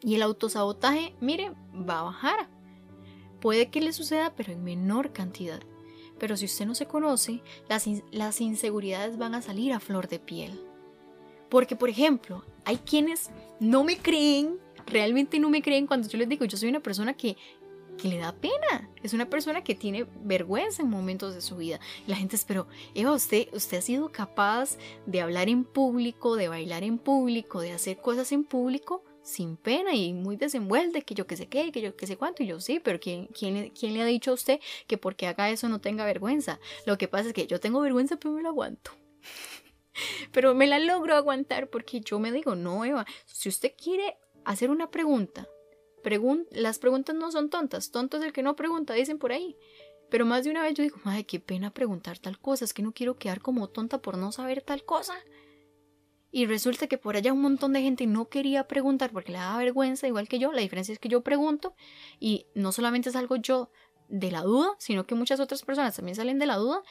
Y 0.00 0.14
el 0.14 0.22
autosabotaje, 0.22 1.14
mire, 1.20 1.52
va 1.74 2.00
a 2.00 2.04
bajar. 2.04 2.48
Puede 3.40 3.70
que 3.70 3.80
le 3.80 3.92
suceda, 3.92 4.32
pero 4.34 4.52
en 4.52 4.64
menor 4.64 5.12
cantidad. 5.12 5.60
Pero 6.18 6.36
si 6.36 6.46
usted 6.46 6.64
no 6.66 6.74
se 6.74 6.86
conoce, 6.86 7.42
las, 7.68 7.86
las 8.12 8.40
inseguridades 8.40 9.18
van 9.18 9.34
a 9.34 9.42
salir 9.42 9.74
a 9.74 9.80
flor 9.80 10.08
de 10.08 10.18
piel. 10.18 10.64
Porque, 11.50 11.76
por 11.76 11.90
ejemplo, 11.90 12.44
hay 12.64 12.78
quienes 12.78 13.30
no 13.60 13.84
me 13.84 13.98
creen, 13.98 14.58
realmente 14.86 15.38
no 15.38 15.50
me 15.50 15.62
creen 15.62 15.86
cuando 15.86 16.08
yo 16.08 16.18
les 16.18 16.28
digo, 16.28 16.44
yo 16.44 16.56
soy 16.56 16.68
una 16.68 16.80
persona 16.80 17.14
que, 17.14 17.36
que 17.96 18.08
le 18.08 18.18
da 18.18 18.32
pena. 18.32 18.90
Es 19.02 19.12
una 19.12 19.28
persona 19.28 19.62
que 19.62 19.74
tiene 19.74 20.06
vergüenza 20.22 20.82
en 20.82 20.88
momentos 20.88 21.34
de 21.34 21.40
su 21.40 21.56
vida. 21.56 21.80
Y 22.06 22.10
la 22.10 22.16
gente 22.16 22.36
es, 22.36 22.44
pero 22.44 22.66
Eva, 22.94 23.12
usted, 23.12 23.48
usted 23.52 23.78
ha 23.78 23.82
sido 23.82 24.10
capaz 24.10 24.76
de 25.06 25.20
hablar 25.20 25.48
en 25.48 25.64
público, 25.64 26.36
de 26.36 26.48
bailar 26.48 26.82
en 26.84 26.98
público, 26.98 27.60
de 27.60 27.72
hacer 27.72 27.98
cosas 27.98 28.32
en 28.32 28.44
público 28.44 29.04
sin 29.26 29.56
pena 29.56 29.92
y 29.92 30.12
muy 30.12 30.36
desenvuelta, 30.36 31.00
que 31.00 31.14
yo 31.14 31.26
que 31.26 31.36
sé 31.36 31.48
qué, 31.48 31.72
que 31.72 31.80
yo 31.80 31.96
que 31.96 32.06
sé 32.06 32.16
cuánto, 32.16 32.44
y 32.44 32.46
yo 32.46 32.60
sí, 32.60 32.78
pero 32.78 33.00
¿quién, 33.00 33.26
quién, 33.26 33.70
¿quién 33.70 33.92
le 33.92 34.00
ha 34.00 34.06
dicho 34.06 34.30
a 34.30 34.34
usted 34.34 34.60
que 34.86 34.98
porque 34.98 35.26
haga 35.26 35.50
eso 35.50 35.68
no 35.68 35.80
tenga 35.80 36.04
vergüenza? 36.04 36.60
Lo 36.86 36.96
que 36.96 37.08
pasa 37.08 37.28
es 37.28 37.34
que 37.34 37.48
yo 37.48 37.58
tengo 37.58 37.80
vergüenza, 37.80 38.16
pero 38.18 38.34
me 38.34 38.42
lo 38.42 38.50
aguanto. 38.50 38.92
pero 40.32 40.54
me 40.54 40.68
la 40.68 40.78
logro 40.78 41.16
aguantar 41.16 41.68
porque 41.70 42.00
yo 42.00 42.20
me 42.20 42.30
digo, 42.30 42.54
no, 42.54 42.84
Eva, 42.84 43.04
si 43.24 43.48
usted 43.48 43.72
quiere 43.76 44.16
hacer 44.46 44.70
una 44.70 44.90
pregunta, 44.90 45.48
las 46.50 46.78
preguntas 46.78 47.16
no 47.16 47.32
son 47.32 47.50
tontas, 47.50 47.90
tonto 47.90 48.16
es 48.16 48.22
el 48.22 48.32
que 48.32 48.42
no 48.42 48.54
pregunta, 48.56 48.94
dicen 48.94 49.18
por 49.18 49.32
ahí. 49.32 49.56
Pero 50.08 50.24
más 50.24 50.44
de 50.44 50.50
una 50.50 50.62
vez 50.62 50.74
yo 50.74 50.84
digo, 50.84 50.98
ay, 51.04 51.24
qué 51.24 51.40
pena 51.40 51.72
preguntar 51.74 52.18
tal 52.18 52.38
cosa, 52.38 52.64
es 52.64 52.72
que 52.72 52.82
no 52.82 52.92
quiero 52.92 53.16
quedar 53.16 53.40
como 53.40 53.68
tonta 53.68 54.00
por 54.00 54.16
no 54.16 54.30
saber 54.30 54.62
tal 54.62 54.84
cosa. 54.84 55.14
Y 56.30 56.46
resulta 56.46 56.86
que 56.86 56.98
por 56.98 57.16
allá 57.16 57.32
un 57.32 57.40
montón 57.40 57.72
de 57.72 57.82
gente 57.82 58.06
no 58.06 58.28
quería 58.28 58.68
preguntar 58.68 59.10
porque 59.10 59.32
le 59.32 59.38
daba 59.38 59.58
vergüenza, 59.58 60.06
igual 60.06 60.28
que 60.28 60.38
yo. 60.38 60.52
La 60.52 60.60
diferencia 60.60 60.92
es 60.92 61.00
que 61.00 61.08
yo 61.08 61.22
pregunto 61.22 61.74
y 62.20 62.46
no 62.54 62.70
solamente 62.70 63.10
salgo 63.10 63.36
yo 63.36 63.70
de 64.08 64.30
la 64.30 64.42
duda, 64.42 64.76
sino 64.78 65.06
que 65.06 65.16
muchas 65.16 65.40
otras 65.40 65.62
personas 65.62 65.96
también 65.96 66.14
salen 66.14 66.38
de 66.38 66.46
la 66.46 66.56
duda 66.56 66.82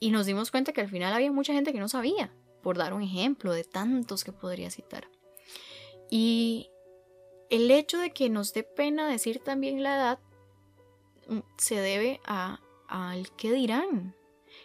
y 0.00 0.10
nos 0.10 0.24
dimos 0.24 0.50
cuenta 0.50 0.72
que 0.72 0.80
al 0.80 0.88
final 0.88 1.12
había 1.12 1.30
mucha 1.32 1.52
gente 1.52 1.72
que 1.72 1.80
no 1.80 1.88
sabía, 1.88 2.32
por 2.62 2.78
dar 2.78 2.94
un 2.94 3.02
ejemplo 3.02 3.52
de 3.52 3.64
tantos 3.64 4.24
que 4.24 4.32
podría 4.32 4.70
citar. 4.70 5.10
Y 6.10 6.70
el 7.50 7.70
hecho 7.70 7.98
de 7.98 8.10
que 8.10 8.28
nos 8.28 8.52
dé 8.52 8.62
pena 8.62 9.08
decir 9.08 9.40
también 9.40 9.82
la 9.82 9.96
edad 9.96 10.18
mm, 11.28 11.38
se 11.56 11.76
debe 11.80 12.20
a 12.24 12.60
al 12.88 13.30
qué 13.32 13.52
dirán. 13.52 14.14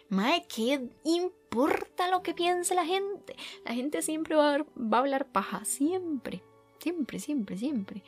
Mae, 0.08 0.46
¿qué 0.46 0.88
importa 1.04 2.10
lo 2.10 2.22
que 2.22 2.34
piense 2.34 2.74
la 2.74 2.84
gente? 2.84 3.36
La 3.64 3.74
gente 3.74 4.02
siempre 4.02 4.36
va 4.36 4.56
a, 4.56 4.98
hablar 4.98 5.26
paja, 5.26 5.64
siempre, 5.64 6.42
siempre, 6.78 7.18
siempre, 7.18 7.56
siempre. 7.56 8.02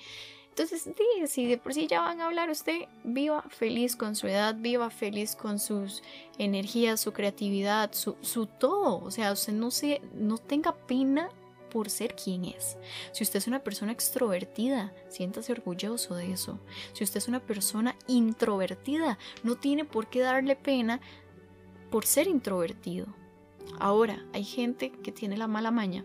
Entonces, 0.51 0.89
si 1.27 1.47
de 1.47 1.59
por 1.59 1.75
sí 1.75 1.89
ya 1.89 2.01
van 2.01 2.21
a 2.21 2.27
hablar, 2.27 2.49
usted 2.49 2.87
viva 3.03 3.43
feliz 3.49 3.97
con 3.97 4.15
su 4.15 4.29
edad, 4.29 4.55
viva 4.57 4.89
feliz 4.89 5.35
con 5.35 5.59
sus 5.59 6.03
energías, 6.39 7.01
su 7.01 7.13
creatividad, 7.13 7.93
su, 7.93 8.17
su 8.21 8.47
todo. 8.47 9.03
O 9.03 9.11
sea, 9.11 9.33
usted 9.33 9.53
no, 9.53 9.73
se, 9.73 10.01
no 10.15 10.39
tenga 10.39 10.73
pena 10.75 11.29
por 11.75 11.91
ser 11.91 12.15
quien 12.15 12.45
es. 12.45 12.77
Si 13.11 13.25
usted 13.25 13.39
es 13.39 13.49
una 13.49 13.65
persona 13.65 13.91
extrovertida, 13.91 14.93
siéntase 15.09 15.51
orgulloso 15.51 16.15
de 16.15 16.31
eso. 16.31 16.61
Si 16.93 17.03
usted 17.03 17.19
es 17.19 17.27
una 17.27 17.41
persona 17.41 17.97
introvertida, 18.07 19.19
no 19.43 19.57
tiene 19.57 19.85
por 19.85 20.07
qué 20.07 20.21
darle 20.21 20.55
pena 20.55 21.01
por 21.91 22.07
ser 22.07 22.29
introvertido. 22.29 23.09
Ahora, 23.81 24.25
hay 24.33 24.45
gente 24.45 24.93
que 24.93 25.11
tiene 25.11 25.37
la 25.37 25.49
mala 25.49 25.73
maña 25.73 26.05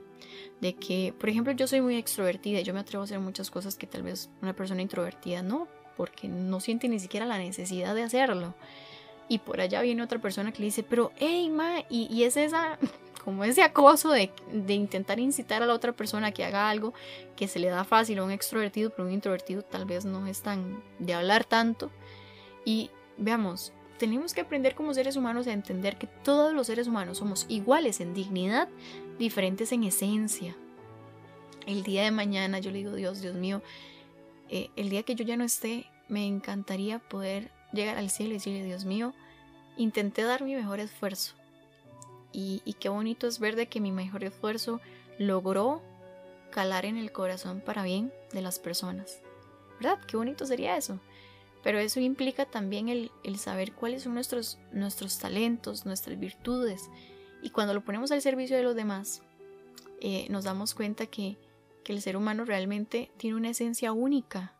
de 0.59 0.73
que, 0.73 1.13
por 1.19 1.29
ejemplo, 1.29 1.53
yo 1.53 1.67
soy 1.67 1.81
muy 1.81 1.97
extrovertida 1.97 2.61
y 2.61 2.63
yo 2.63 2.73
me 2.73 2.79
atrevo 2.79 3.03
a 3.03 3.05
hacer 3.05 3.19
muchas 3.19 3.51
cosas 3.51 3.75
que 3.75 3.85
tal 3.85 4.01
vez 4.01 4.31
una 4.41 4.55
persona 4.55 4.81
introvertida 4.81 5.43
no, 5.43 5.67
porque 5.95 6.27
no 6.27 6.59
siente 6.61 6.87
ni 6.87 6.99
siquiera 6.99 7.27
la 7.27 7.37
necesidad 7.37 7.93
de 7.93 8.01
hacerlo. 8.01 8.55
Y 9.27 9.37
por 9.37 9.61
allá 9.61 9.83
viene 9.83 10.01
otra 10.01 10.17
persona 10.17 10.51
que 10.51 10.61
le 10.61 10.65
dice, 10.65 10.81
pero, 10.81 11.11
hey, 11.17 11.47
ma, 11.51 11.85
y, 11.91 12.23
es 12.23 12.37
esa, 12.37 12.79
como 13.23 13.43
ese 13.43 13.61
acoso 13.61 14.11
de, 14.11 14.31
de, 14.51 14.73
intentar 14.73 15.19
incitar 15.19 15.61
a 15.61 15.65
la 15.65 15.73
otra 15.73 15.91
persona 15.93 16.27
a 16.27 16.31
que 16.31 16.43
haga 16.43 16.69
algo 16.69 16.93
que 17.35 17.47
se 17.47 17.59
le 17.59 17.69
da 17.69 17.83
fácil 17.83 18.19
a 18.19 18.23
un 18.23 18.31
extrovertido, 18.31 18.89
pero 18.89 19.07
un 19.07 19.13
introvertido 19.13 19.61
tal 19.61 19.85
vez 19.85 20.05
no 20.05 20.25
es 20.27 20.41
tan 20.41 20.81
de 20.99 21.13
hablar 21.13 21.45
tanto. 21.45 21.91
Y 22.65 22.89
veamos, 23.17 23.73
tenemos 23.99 24.33
que 24.33 24.41
aprender 24.41 24.75
como 24.75 24.93
seres 24.93 25.15
humanos 25.15 25.45
a 25.47 25.53
entender 25.53 25.97
que 25.97 26.07
todos 26.07 26.53
los 26.53 26.67
seres 26.67 26.87
humanos 26.87 27.19
somos 27.19 27.45
iguales 27.49 27.99
en 27.99 28.13
dignidad, 28.13 28.69
diferentes 29.19 29.71
en 29.71 29.83
esencia. 29.83 30.55
El 31.67 31.83
día 31.83 32.03
de 32.03 32.11
mañana 32.11 32.59
yo 32.59 32.71
le 32.71 32.79
digo, 32.79 32.93
Dios, 32.93 33.21
Dios 33.21 33.35
mío, 33.35 33.61
eh, 34.49 34.69
el 34.75 34.89
día 34.89 35.03
que 35.03 35.15
yo 35.15 35.23
ya 35.23 35.37
no 35.37 35.43
esté, 35.43 35.85
me 36.07 36.25
encantaría 36.25 36.99
poder 36.99 37.51
llegar 37.71 37.97
al 37.97 38.09
cielo 38.09 38.31
y 38.31 38.35
decirle, 38.35 38.63
Dios 38.63 38.85
mío, 38.85 39.13
intenté 39.77 40.23
dar 40.23 40.43
mi 40.43 40.55
mejor 40.55 40.79
esfuerzo. 40.79 41.38
Y, 42.31 42.61
y 42.65 42.73
qué 42.73 42.89
bonito 42.89 43.27
es 43.27 43.39
ver 43.39 43.55
de 43.55 43.67
que 43.67 43.81
mi 43.81 43.91
mejor 43.91 44.23
esfuerzo 44.23 44.81
logró 45.17 45.81
calar 46.49 46.85
en 46.85 46.97
el 46.97 47.11
corazón 47.11 47.61
para 47.61 47.83
bien 47.83 48.11
de 48.33 48.41
las 48.41 48.59
personas. 48.59 49.21
¿Verdad? 49.79 49.99
Qué 50.07 50.17
bonito 50.17 50.45
sería 50.45 50.75
eso 50.75 50.99
Pero 51.63 51.79
eso 51.79 52.01
implica 52.01 52.45
también 52.45 52.89
el, 52.89 53.11
saber 53.37 53.71
cuáles 53.73 54.03
son 54.03 54.13
nuestros, 54.13 54.59
nuestros 54.71 55.19
talentos, 55.19 55.85
nuestras 55.85 56.19
virtudes. 56.19 56.89
Y 57.41 57.51
cuando 57.51 57.73
lo 57.73 57.83
ponemos 57.83 58.11
al 58.11 58.21
servicio 58.21 58.57
de 58.57 58.63
los 58.63 58.75
demás, 58.75 59.21
eh, 60.01 60.27
nos 60.29 60.43
damos 60.43 60.73
cuenta 60.73 61.05
que, 61.05 61.37
que 61.83 61.93
el 61.93 62.01
ser 62.01 62.17
humano 62.17 62.45
realmente 62.45 63.11
tiene 63.17 63.37
una 63.37 63.49
esencia 63.49 63.93
única 63.93 64.53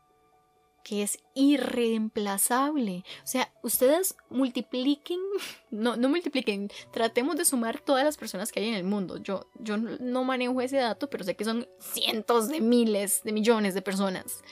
que 0.84 1.04
es 1.04 1.20
irreemplazable. 1.36 3.04
O 3.24 3.28
sea, 3.28 3.52
ustedes 3.64 4.16
multipliquen, 4.30 5.20
no, 5.72 5.96
no 5.96 6.10
multipliquen, 6.10 6.70
tratemos 6.92 7.36
de 7.36 7.46
sumar 7.46 7.80
todas 7.80 8.04
las 8.04 8.18
personas 8.18 8.52
que 8.52 8.60
hay 8.60 8.70
en 8.70 8.76
el 8.76 8.84
mundo. 8.84 9.18
Yo, 9.18 9.48
yo 9.60 9.78
no 9.78 10.24
manejo 10.24 10.62
ese 10.62 10.78
dato, 10.78 11.10
pero 11.10 11.24
sé 11.24 11.36
que 11.36 11.46
son 11.46 11.68
cientos 11.80 12.48
de 12.50 12.62
miles, 12.62 13.22
de 13.24 13.32
millones 13.32 13.74
de 13.74 13.82
personas. 13.82 14.44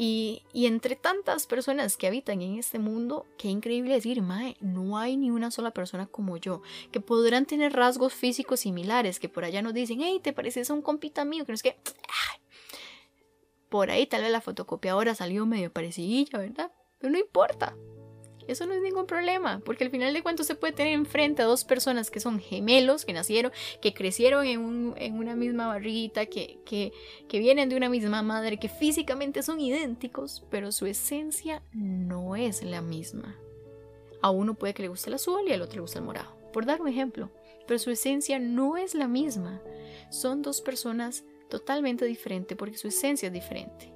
Y, 0.00 0.42
y, 0.52 0.66
entre 0.66 0.94
tantas 0.94 1.48
personas 1.48 1.96
que 1.96 2.06
habitan 2.06 2.40
en 2.40 2.56
este 2.56 2.78
mundo, 2.78 3.26
qué 3.36 3.48
increíble 3.48 3.94
decir, 3.94 4.22
Mae, 4.22 4.56
no 4.60 4.96
hay 4.96 5.16
ni 5.16 5.32
una 5.32 5.50
sola 5.50 5.72
persona 5.72 6.06
como 6.06 6.36
yo, 6.36 6.62
que 6.92 7.00
podrán 7.00 7.46
tener 7.46 7.72
rasgos 7.72 8.14
físicos 8.14 8.60
similares, 8.60 9.18
que 9.18 9.28
por 9.28 9.44
allá 9.44 9.60
nos 9.60 9.74
dicen, 9.74 10.00
hey, 10.00 10.20
te 10.22 10.32
pareces 10.32 10.70
a 10.70 10.74
un 10.74 10.82
compita 10.82 11.24
mío, 11.24 11.44
que 11.44 11.50
no 11.50 11.56
es 11.56 11.64
que, 11.64 11.76
por 13.68 13.90
ahí 13.90 14.06
tal 14.06 14.22
vez 14.22 14.30
la 14.30 14.40
fotocopiadora 14.40 15.14
salió 15.14 15.46
medio 15.46 15.72
parecidilla, 15.72 16.38
¿verdad? 16.38 16.72
Pero 16.98 17.12
no 17.12 17.18
importa. 17.18 17.76
Eso 18.48 18.64
no 18.64 18.72
es 18.72 18.80
ningún 18.80 19.06
problema, 19.06 19.60
porque 19.62 19.84
al 19.84 19.90
final 19.90 20.14
de 20.14 20.22
cuentas 20.22 20.46
se 20.46 20.54
puede 20.54 20.72
tener 20.72 20.94
enfrente 20.94 21.42
a 21.42 21.44
dos 21.44 21.64
personas 21.64 22.10
que 22.10 22.18
son 22.18 22.40
gemelos, 22.40 23.04
que 23.04 23.12
nacieron, 23.12 23.52
que 23.82 23.92
crecieron 23.92 24.46
en, 24.46 24.58
una 25.12 25.36
misma 25.36 25.66
barriguita, 25.66 26.24
que, 26.24 26.58
que, 26.64 27.38
vienen 27.38 27.68
de 27.68 27.76
una 27.76 27.90
misma 27.90 28.22
madre, 28.22 28.58
que 28.58 28.70
físicamente 28.70 29.42
son 29.42 29.60
idénticos, 29.60 30.46
pero 30.50 30.72
su 30.72 30.86
esencia 30.86 31.62
no 31.74 32.36
es 32.36 32.62
la 32.62 32.80
misma. 32.80 33.36
A 34.22 34.30
uno 34.30 34.54
puede 34.54 34.72
que 34.72 34.82
le 34.82 34.88
guste 34.88 35.10
el 35.10 35.14
azul 35.14 35.42
y 35.46 35.52
al 35.52 35.60
otro 35.60 35.76
le 35.76 35.82
gusta 35.82 35.98
el 35.98 36.06
morado, 36.06 36.34
por 36.50 36.64
dar 36.64 36.80
un 36.80 36.88
ejemplo, 36.88 37.30
pero 37.66 37.78
su 37.78 37.90
esencia 37.90 38.38
no 38.38 38.78
es 38.78 38.94
la 38.94 39.08
misma. 39.08 39.60
Son 40.10 40.40
dos 40.40 40.62
personas 40.62 41.22
totalmente 41.48 42.04
diferente 42.04 42.56
porque 42.56 42.76
su 42.76 42.88
esencia 42.88 43.28
es 43.28 43.32
diferente. 43.32 43.92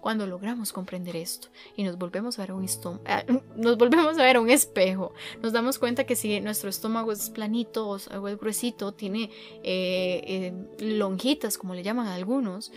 Cuando 0.00 0.26
logramos 0.26 0.72
comprender 0.72 1.16
esto 1.16 1.48
y 1.76 1.82
nos 1.82 1.98
volvemos 1.98 2.38
a 2.38 2.42
ver 2.42 2.52
un 2.52 2.66
ah, 3.06 3.24
nos 3.56 3.76
volvemos 3.76 4.18
a 4.18 4.22
ver 4.22 4.38
un 4.38 4.50
espejo, 4.50 5.12
nos 5.42 5.52
damos 5.52 5.78
cuenta 5.78 6.04
que 6.04 6.16
si 6.16 6.40
nuestro 6.40 6.70
estómago 6.70 7.12
es 7.12 7.30
planito 7.30 7.88
o 7.88 7.96
es 7.96 8.38
gruesito, 8.38 8.92
tiene 8.92 9.30
eh, 9.62 10.52
eh, 10.80 10.96
lonjitas, 10.96 11.58
como 11.58 11.74
le 11.74 11.82
llaman 11.82 12.06
a 12.06 12.14
algunos, 12.14 12.72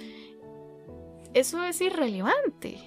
eso 1.34 1.64
es 1.64 1.82
irrelevante. 1.82 2.80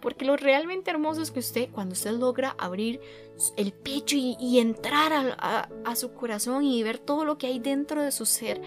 Porque 0.00 0.24
lo 0.24 0.36
realmente 0.36 0.90
hermoso 0.90 1.22
es 1.22 1.30
que 1.30 1.40
usted, 1.40 1.70
cuando 1.72 1.94
usted 1.94 2.12
logra 2.12 2.54
abrir 2.58 3.00
el 3.56 3.72
pecho 3.72 4.14
y, 4.16 4.58
entrar 4.58 5.36
a 5.40 5.96
su 5.96 6.12
corazón 6.12 6.64
y 6.64 6.82
ver 6.82 6.98
todo 6.98 7.24
lo 7.24 7.38
que 7.38 7.46
hay 7.46 7.58
dentro 7.58 8.02
de 8.02 8.12
su 8.12 8.26
ser, 8.26 8.60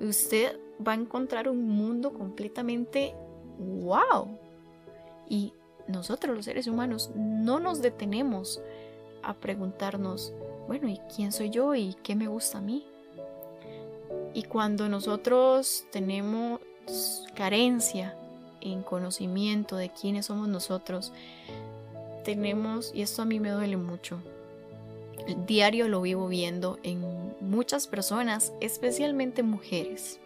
usted 0.00 0.58
va 0.86 0.92
a 0.92 0.96
encontrar 0.96 1.48
un 1.48 1.68
mundo 1.68 2.12
completamente 2.12 3.14
wow. 3.58 4.38
Y 5.28 5.52
nosotros 5.88 6.36
los 6.36 6.44
seres 6.44 6.66
humanos 6.66 7.10
no 7.14 7.60
nos 7.60 7.82
detenemos 7.82 8.60
a 9.22 9.34
preguntarnos, 9.34 10.32
bueno, 10.66 10.88
¿y 10.88 10.98
quién 11.14 11.32
soy 11.32 11.50
yo 11.50 11.74
y 11.74 11.94
qué 12.02 12.14
me 12.14 12.28
gusta 12.28 12.58
a 12.58 12.62
mí? 12.62 12.84
Y 14.34 14.44
cuando 14.44 14.88
nosotros 14.88 15.84
tenemos 15.90 16.60
carencia 17.34 18.16
en 18.60 18.82
conocimiento 18.82 19.76
de 19.76 19.90
quiénes 19.90 20.26
somos 20.26 20.48
nosotros, 20.48 21.12
tenemos, 22.24 22.92
y 22.94 23.02
esto 23.02 23.22
a 23.22 23.24
mí 23.24 23.40
me 23.40 23.50
duele 23.50 23.76
mucho, 23.76 24.18
el 25.26 25.46
diario 25.46 25.88
lo 25.88 26.00
vivo 26.00 26.28
viendo 26.28 26.78
en 26.82 27.02
muchas 27.40 27.86
personas, 27.86 28.52
especialmente 28.60 29.42
mujeres, 29.42 30.20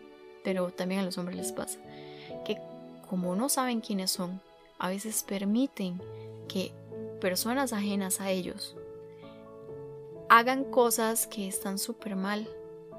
pero 0.46 0.70
también 0.70 1.00
a 1.00 1.04
los 1.04 1.18
hombres 1.18 1.36
les 1.36 1.50
pasa, 1.50 1.80
que 2.44 2.56
como 3.10 3.34
no 3.34 3.48
saben 3.48 3.80
quiénes 3.80 4.12
son, 4.12 4.40
a 4.78 4.88
veces 4.88 5.24
permiten 5.24 6.00
que 6.46 6.70
personas 7.20 7.72
ajenas 7.72 8.20
a 8.20 8.30
ellos 8.30 8.76
hagan 10.28 10.62
cosas 10.62 11.26
que 11.26 11.48
están 11.48 11.80
súper 11.80 12.14
mal, 12.14 12.48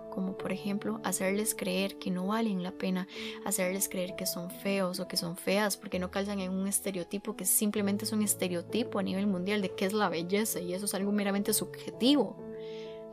como 0.10 0.38
por 0.38 0.52
ejemplo 0.52 1.00
hacerles 1.06 1.56
creer 1.56 1.98
que 1.98 2.12
no 2.12 2.28
valen 2.28 2.64
la 2.64 2.72
pena, 2.72 3.08
hacerles 3.46 3.88
creer 3.88 4.18
que 4.18 4.26
son 4.26 4.52
feos 4.52 5.00
o 5.00 5.08
que 5.08 5.16
son 5.16 5.38
feas 5.38 5.78
porque 5.78 6.00
no 6.00 6.12
calzan 6.12 6.42
en 6.42 6.52
un 6.52 6.68
estereotipo 6.68 7.38
que 7.38 7.46
simplemente 7.46 8.04
es 8.04 8.12
un 8.12 8.24
estereotipo 8.24 9.00
a 9.00 9.04
nivel 9.04 9.26
mundial 9.26 9.62
de 9.62 9.74
qué 9.74 9.86
es 9.86 9.94
la 9.94 10.10
belleza 10.10 10.60
y 10.60 10.74
eso 10.74 10.84
es 10.84 10.94
algo 10.94 11.14
meramente 11.14 11.54
subjetivo. 11.54 12.47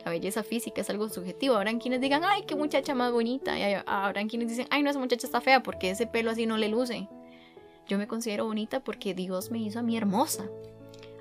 La 0.05 0.11
belleza 0.11 0.43
física 0.43 0.83
es 0.83 0.91
algo 0.91 1.09
subjetivo. 1.09 1.55
Habrán 1.55 1.79
quienes 1.79 2.01
digan, 2.01 2.23
ay, 2.25 2.43
qué 2.43 2.55
muchacha 2.55 2.95
más 2.95 3.11
bonita. 3.11 3.59
Y 3.59 3.83
habrán 3.87 4.29
quienes 4.29 4.49
dicen, 4.49 4.67
ay, 4.71 4.83
no, 4.83 4.91
esa 4.91 4.99
muchacha 4.99 5.27
está 5.27 5.41
fea 5.41 5.63
porque 5.63 5.91
ese 5.91 6.07
pelo 6.07 6.31
así 6.31 6.47
no 6.47 6.59
le 6.59 6.69
luce. 6.69 7.09
Yo 7.87 7.99
me 7.99 8.07
considero 8.07 8.45
bonita 8.45 8.81
porque 8.81 9.15
Dios 9.15 9.51
me 9.51 9.59
hizo 9.59 9.79
a 9.79 9.83
mí 9.83 9.97
hermosa. 9.97 10.49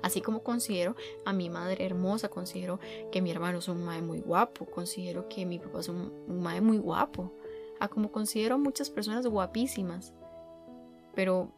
Así 0.02 0.20
como 0.20 0.42
considero 0.42 0.96
a 1.24 1.32
mi 1.32 1.48
madre 1.48 1.86
hermosa, 1.86 2.28
considero 2.28 2.78
que 3.10 3.22
mi 3.22 3.30
hermano 3.30 3.58
es 3.58 3.68
un 3.68 3.82
mae 3.82 4.02
muy 4.02 4.20
guapo, 4.20 4.66
considero 4.66 5.30
que 5.30 5.46
mi 5.46 5.58
papá 5.58 5.80
es 5.80 5.88
un, 5.88 6.12
un 6.28 6.42
mae 6.42 6.60
muy 6.60 6.76
guapo, 6.76 7.32
a 7.80 7.88
como 7.88 8.12
considero 8.12 8.56
a 8.56 8.58
muchas 8.58 8.90
personas 8.90 9.26
guapísimas. 9.26 10.12
Pero 11.14 11.52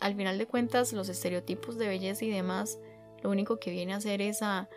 al 0.00 0.16
final 0.16 0.38
de 0.38 0.46
cuentas, 0.46 0.92
los 0.92 1.08
estereotipos 1.08 1.78
de 1.78 1.86
belleza 1.86 2.24
y 2.24 2.30
demás, 2.30 2.80
lo 3.22 3.30
único 3.30 3.60
que 3.60 3.70
viene 3.70 3.92
a 3.92 3.98
hacer 3.98 4.20
es 4.22 4.42
a, 4.42 4.68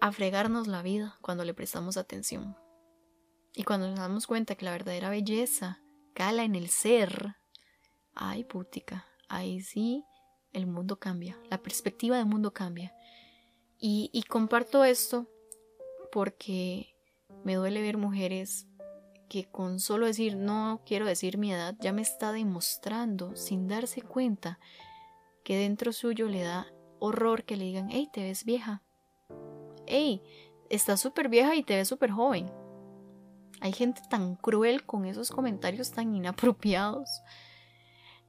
a 0.00 0.12
fregarnos 0.12 0.66
la 0.66 0.82
vida 0.82 1.16
cuando 1.20 1.44
le 1.44 1.54
prestamos 1.54 1.96
atención. 1.96 2.56
Y 3.54 3.64
cuando 3.64 3.88
nos 3.88 3.98
damos 3.98 4.26
cuenta 4.26 4.54
que 4.54 4.64
la 4.64 4.72
verdadera 4.72 5.10
belleza 5.10 5.80
cala 6.14 6.44
en 6.44 6.54
el 6.54 6.68
ser, 6.68 7.36
ay 8.14 8.44
putica, 8.44 9.06
ahí 9.28 9.60
sí 9.60 10.04
el 10.52 10.66
mundo 10.66 10.98
cambia, 10.98 11.38
la 11.50 11.58
perspectiva 11.58 12.16
del 12.16 12.26
mundo 12.26 12.52
cambia. 12.52 12.94
Y, 13.78 14.10
y 14.12 14.22
comparto 14.22 14.84
esto 14.84 15.26
porque 16.12 16.94
me 17.44 17.54
duele 17.54 17.82
ver 17.82 17.98
mujeres 17.98 18.66
que 19.28 19.44
con 19.44 19.80
solo 19.80 20.06
decir 20.06 20.36
no 20.36 20.82
quiero 20.86 21.06
decir 21.06 21.36
mi 21.36 21.52
edad 21.52 21.74
ya 21.80 21.92
me 21.92 22.02
está 22.02 22.32
demostrando 22.32 23.34
sin 23.36 23.68
darse 23.68 24.02
cuenta 24.02 24.58
que 25.44 25.56
dentro 25.56 25.92
suyo 25.92 26.28
le 26.28 26.42
da 26.42 26.72
horror 27.00 27.44
que 27.44 27.56
le 27.56 27.64
digan 27.64 27.90
hey 27.90 28.08
te 28.12 28.22
ves 28.22 28.44
vieja 28.44 28.82
hey, 29.86 30.22
estás 30.70 31.00
súper 31.00 31.28
vieja 31.28 31.54
y 31.54 31.62
te 31.62 31.76
ves 31.76 31.88
súper 31.88 32.10
joven. 32.10 32.50
Hay 33.60 33.72
gente 33.72 34.02
tan 34.10 34.36
cruel 34.36 34.84
con 34.84 35.06
esos 35.06 35.30
comentarios 35.30 35.92
tan 35.92 36.14
inapropiados. 36.14 37.08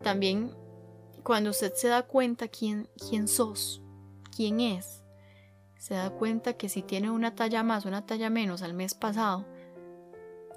También 0.02 0.56
cuando 1.24 1.50
usted 1.50 1.74
se 1.74 1.90
da 1.90 2.04
cuenta 2.04 2.48
quién, 2.48 2.90
quién 3.10 3.28
sos, 3.28 3.82
quién 4.36 4.62
es, 4.62 5.04
se 5.78 5.94
da 5.94 6.10
cuenta 6.10 6.54
que 6.54 6.70
si 6.70 6.82
tiene 6.82 7.12
una 7.12 7.36
talla 7.36 7.64
más 7.64 7.86
una 7.86 8.06
talla 8.06 8.30
menos 8.30 8.62
al 8.62 8.74
mes 8.74 8.94
pasado, 8.94 9.46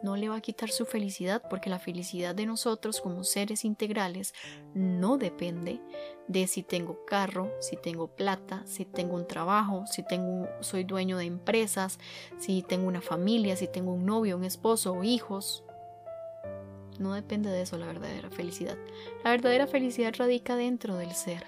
no 0.03 0.17
le 0.17 0.29
va 0.29 0.37
a 0.37 0.41
quitar 0.41 0.71
su 0.71 0.87
felicidad 0.87 1.43
porque 1.49 1.71
la 1.71 1.79
felicidad 1.79 2.35
de 2.35 2.47
nosotros 2.47 3.01
como 3.01 3.25
seres 3.25 3.65
integrales 3.65 4.35
no 4.75 5.19
depende 5.19 5.81
de 6.29 6.47
si 6.47 6.63
tengo 6.63 7.05
carro, 7.05 7.51
si 7.61 7.77
tengo 7.77 8.09
plata, 8.09 8.63
si 8.67 8.85
tengo 8.85 9.17
un 9.17 9.27
trabajo, 9.27 9.85
si 9.87 10.03
tengo 10.03 10.49
soy 10.61 10.85
dueño 10.85 11.19
de 11.19 11.25
empresas, 11.25 11.99
si 12.39 12.63
tengo 12.63 12.87
una 12.87 13.01
familia, 13.01 13.57
si 13.57 13.67
tengo 13.67 13.93
un 13.93 14.07
novio, 14.07 14.37
un 14.37 14.45
esposo 14.45 14.93
o 14.93 15.05
hijos. 15.05 15.65
No 16.99 17.15
depende 17.15 17.51
de 17.51 17.63
eso 17.63 17.79
la 17.79 17.87
verdadera 17.87 18.31
felicidad. 18.31 18.77
La 19.25 19.31
verdadera 19.31 19.67
felicidad 19.67 20.15
radica 20.17 20.55
dentro 20.55 20.97
del 20.97 21.13
ser. 21.13 21.47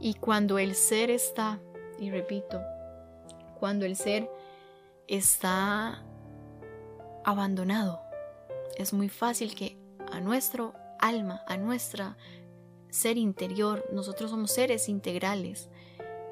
Y 0.00 0.14
cuando 0.14 0.58
el 0.58 0.74
ser 0.74 1.10
está, 1.10 1.60
y 1.98 2.10
repito, 2.10 2.60
cuando 3.58 3.84
el 3.84 3.96
ser 3.96 4.30
está 5.08 6.04
abandonado. 7.26 8.00
Es 8.76 8.92
muy 8.94 9.10
fácil 9.10 9.54
que 9.54 9.76
a 10.10 10.20
nuestro 10.20 10.72
alma, 10.98 11.42
a 11.46 11.58
nuestra 11.58 12.16
ser 12.88 13.18
interior, 13.18 13.84
nosotros 13.92 14.30
somos 14.30 14.52
seres 14.52 14.88
integrales, 14.88 15.68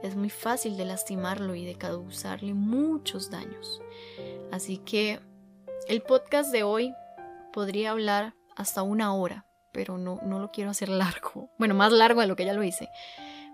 es 0.03 0.15
muy 0.15 0.31
fácil 0.31 0.77
de 0.77 0.85
lastimarlo 0.85 1.55
y 1.55 1.67
de 1.67 1.75
causarle 1.75 2.55
muchos 2.55 3.31
daños. 3.31 3.83
Así 4.53 4.79
que 4.79 5.21
el 5.89 6.01
podcast 6.01 6.53
de 6.53 6.63
hoy 6.63 6.95
podría 7.53 7.91
hablar 7.91 8.35
hasta 8.55 8.83
una 8.83 9.15
hora, 9.15 9.47
pero 9.73 9.99
no, 9.99 10.21
no 10.23 10.39
lo 10.39 10.53
quiero 10.53 10.71
hacer 10.71 10.89
largo. 10.89 11.51
Bueno, 11.59 11.75
más 11.75 11.93
largo 11.93 12.21
de 12.21 12.27
lo 12.29 12.37
que 12.37 12.45
ya 12.45 12.53
lo 12.53 12.63
hice. 12.63 12.89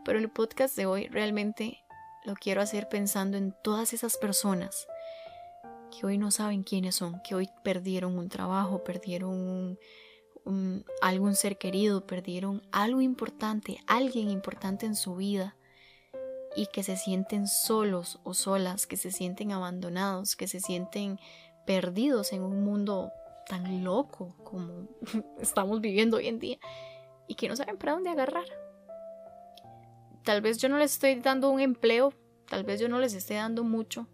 Pero 0.04 0.18
el 0.18 0.30
podcast 0.30 0.76
de 0.76 0.86
hoy 0.86 1.06
realmente 1.08 1.84
lo 2.24 2.34
quiero 2.34 2.60
hacer 2.60 2.88
pensando 2.88 3.38
en 3.38 3.54
todas 3.62 3.92
esas 3.92 4.16
personas 4.16 4.86
que 5.90 6.06
hoy 6.06 6.18
no 6.18 6.30
saben 6.30 6.62
quiénes 6.62 6.96
son, 6.96 7.20
que 7.22 7.34
hoy 7.34 7.48
perdieron 7.62 8.18
un 8.18 8.28
trabajo, 8.28 8.84
perdieron 8.84 9.78
algún 11.00 11.34
ser 11.34 11.58
querido, 11.58 12.06
perdieron 12.06 12.62
algo 12.72 13.00
importante, 13.00 13.78
alguien 13.86 14.30
importante 14.30 14.86
en 14.86 14.96
su 14.96 15.14
vida 15.16 15.56
y 16.56 16.66
que 16.66 16.82
se 16.82 16.96
sienten 16.96 17.46
solos 17.46 18.20
o 18.24 18.34
solas, 18.34 18.86
que 18.86 18.96
se 18.96 19.10
sienten 19.10 19.52
abandonados, 19.52 20.36
que 20.36 20.48
se 20.48 20.60
sienten 20.60 21.18
perdidos 21.66 22.32
en 22.32 22.42
un 22.42 22.64
mundo 22.64 23.12
tan 23.48 23.84
loco 23.84 24.34
como 24.44 24.88
estamos 25.40 25.80
viviendo 25.80 26.16
hoy 26.16 26.28
en 26.28 26.38
día 26.38 26.58
y 27.28 27.34
que 27.34 27.48
no 27.48 27.56
saben 27.56 27.76
para 27.76 27.92
dónde 27.92 28.10
agarrar. 28.10 28.46
Tal 30.24 30.40
vez 30.40 30.58
yo 30.58 30.68
no 30.68 30.78
les 30.78 30.92
estoy 30.92 31.14
dando 31.16 31.50
un 31.50 31.60
empleo, 31.60 32.12
tal 32.48 32.64
vez 32.64 32.80
yo 32.80 32.88
no 32.88 32.98
les 32.98 33.14
esté 33.14 33.34
dando 33.34 33.64
mucho, 33.64 34.06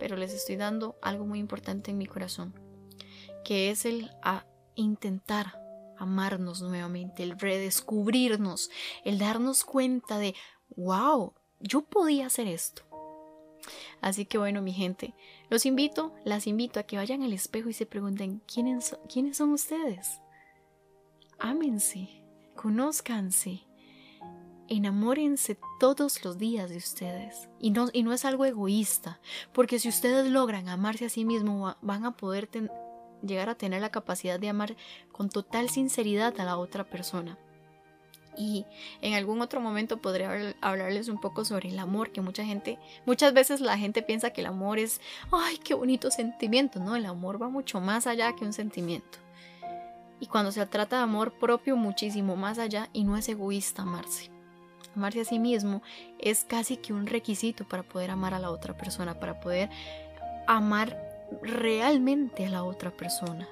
pero 0.00 0.16
les 0.16 0.32
estoy 0.32 0.56
dando 0.56 0.98
algo 1.02 1.26
muy 1.26 1.38
importante 1.38 1.92
en 1.92 1.98
mi 1.98 2.06
corazón, 2.06 2.58
que 3.44 3.70
es 3.70 3.84
el 3.84 4.10
a 4.22 4.46
intentar 4.74 5.60
amarnos 5.98 6.62
nuevamente, 6.62 7.22
el 7.22 7.38
redescubrirnos, 7.38 8.70
el 9.04 9.18
darnos 9.18 9.62
cuenta 9.64 10.18
de, 10.18 10.34
wow, 10.74 11.34
yo 11.60 11.82
podía 11.82 12.26
hacer 12.26 12.48
esto. 12.48 12.82
Así 14.00 14.24
que 14.24 14.38
bueno, 14.38 14.62
mi 14.62 14.72
gente, 14.72 15.14
los 15.50 15.66
invito, 15.66 16.14
las 16.24 16.46
invito 16.46 16.80
a 16.80 16.84
que 16.84 16.96
vayan 16.96 17.22
al 17.22 17.34
espejo 17.34 17.68
y 17.68 17.74
se 17.74 17.84
pregunten, 17.84 18.42
¿quiénes, 18.52 18.96
¿quiénes 19.12 19.36
son 19.36 19.52
ustedes? 19.52 20.22
Ámense, 21.38 22.24
conózcanse, 22.56 23.66
enamórense 24.70 25.58
todos 25.78 26.24
los 26.24 26.38
días 26.38 26.70
de 26.70 26.78
ustedes. 26.78 27.48
Y 27.58 27.72
no, 27.72 27.88
y 27.92 28.02
no 28.02 28.12
es 28.14 28.24
algo 28.24 28.46
egoísta, 28.46 29.20
porque 29.52 29.78
si 29.78 29.88
ustedes 29.88 30.30
logran 30.30 30.68
amarse 30.68 31.06
a 31.06 31.10
sí 31.10 31.24
mismos, 31.26 31.76
van 31.82 32.06
a 32.06 32.16
poder 32.16 32.48
llegar 33.22 33.50
a 33.50 33.56
tener 33.56 33.82
la 33.82 33.90
capacidad 33.90 34.40
de 34.40 34.48
amar 34.48 34.76
con 35.12 35.28
total 35.28 35.68
sinceridad 35.68 36.40
a 36.40 36.44
la 36.44 36.56
otra 36.56 36.84
persona. 36.84 37.36
Y 38.38 38.64
en 39.02 39.14
algún 39.14 39.42
otro 39.42 39.60
momento 39.60 40.00
podré 40.00 40.54
hablarles 40.60 41.08
un 41.08 41.20
poco 41.20 41.44
sobre 41.44 41.68
el 41.68 41.78
amor, 41.78 42.12
que 42.12 42.20
mucha 42.20 42.44
gente, 42.44 42.78
muchas 43.04 43.34
veces 43.34 43.60
la 43.60 43.76
gente 43.76 44.02
piensa 44.02 44.30
que 44.30 44.40
el 44.40 44.46
amor 44.46 44.78
es, 44.78 45.00
ay, 45.32 45.58
qué 45.58 45.74
bonito 45.74 46.10
sentimiento, 46.12 46.78
¿no? 46.78 46.94
El 46.94 47.06
amor 47.06 47.42
va 47.42 47.48
mucho 47.48 47.80
más 47.80 48.06
allá 48.06 48.34
que 48.36 48.44
un 48.44 48.52
sentimiento. 48.52 49.18
Y 50.20 50.26
cuando 50.26 50.52
se 50.52 50.64
trata 50.66 50.98
de 50.98 51.02
amor 51.02 51.32
propio, 51.32 51.76
muchísimo 51.76 52.36
más 52.36 52.58
allá 52.58 52.88
y 52.92 53.04
no 53.04 53.16
es 53.16 53.28
egoísta 53.28 53.82
amarse. 53.82 54.30
Amarse 54.96 55.20
a 55.20 55.24
sí 55.24 55.38
mismo 55.38 55.82
es 56.18 56.44
casi 56.44 56.76
que 56.76 56.92
un 56.92 57.06
requisito 57.06 57.66
para 57.66 57.82
poder 57.82 58.10
amar 58.10 58.34
a 58.34 58.38
la 58.38 58.50
otra 58.50 58.76
persona, 58.76 59.18
para 59.18 59.40
poder 59.40 59.70
amar 60.46 60.98
realmente 61.42 62.46
a 62.46 62.50
la 62.50 62.64
otra 62.64 62.90
persona. 62.90 63.48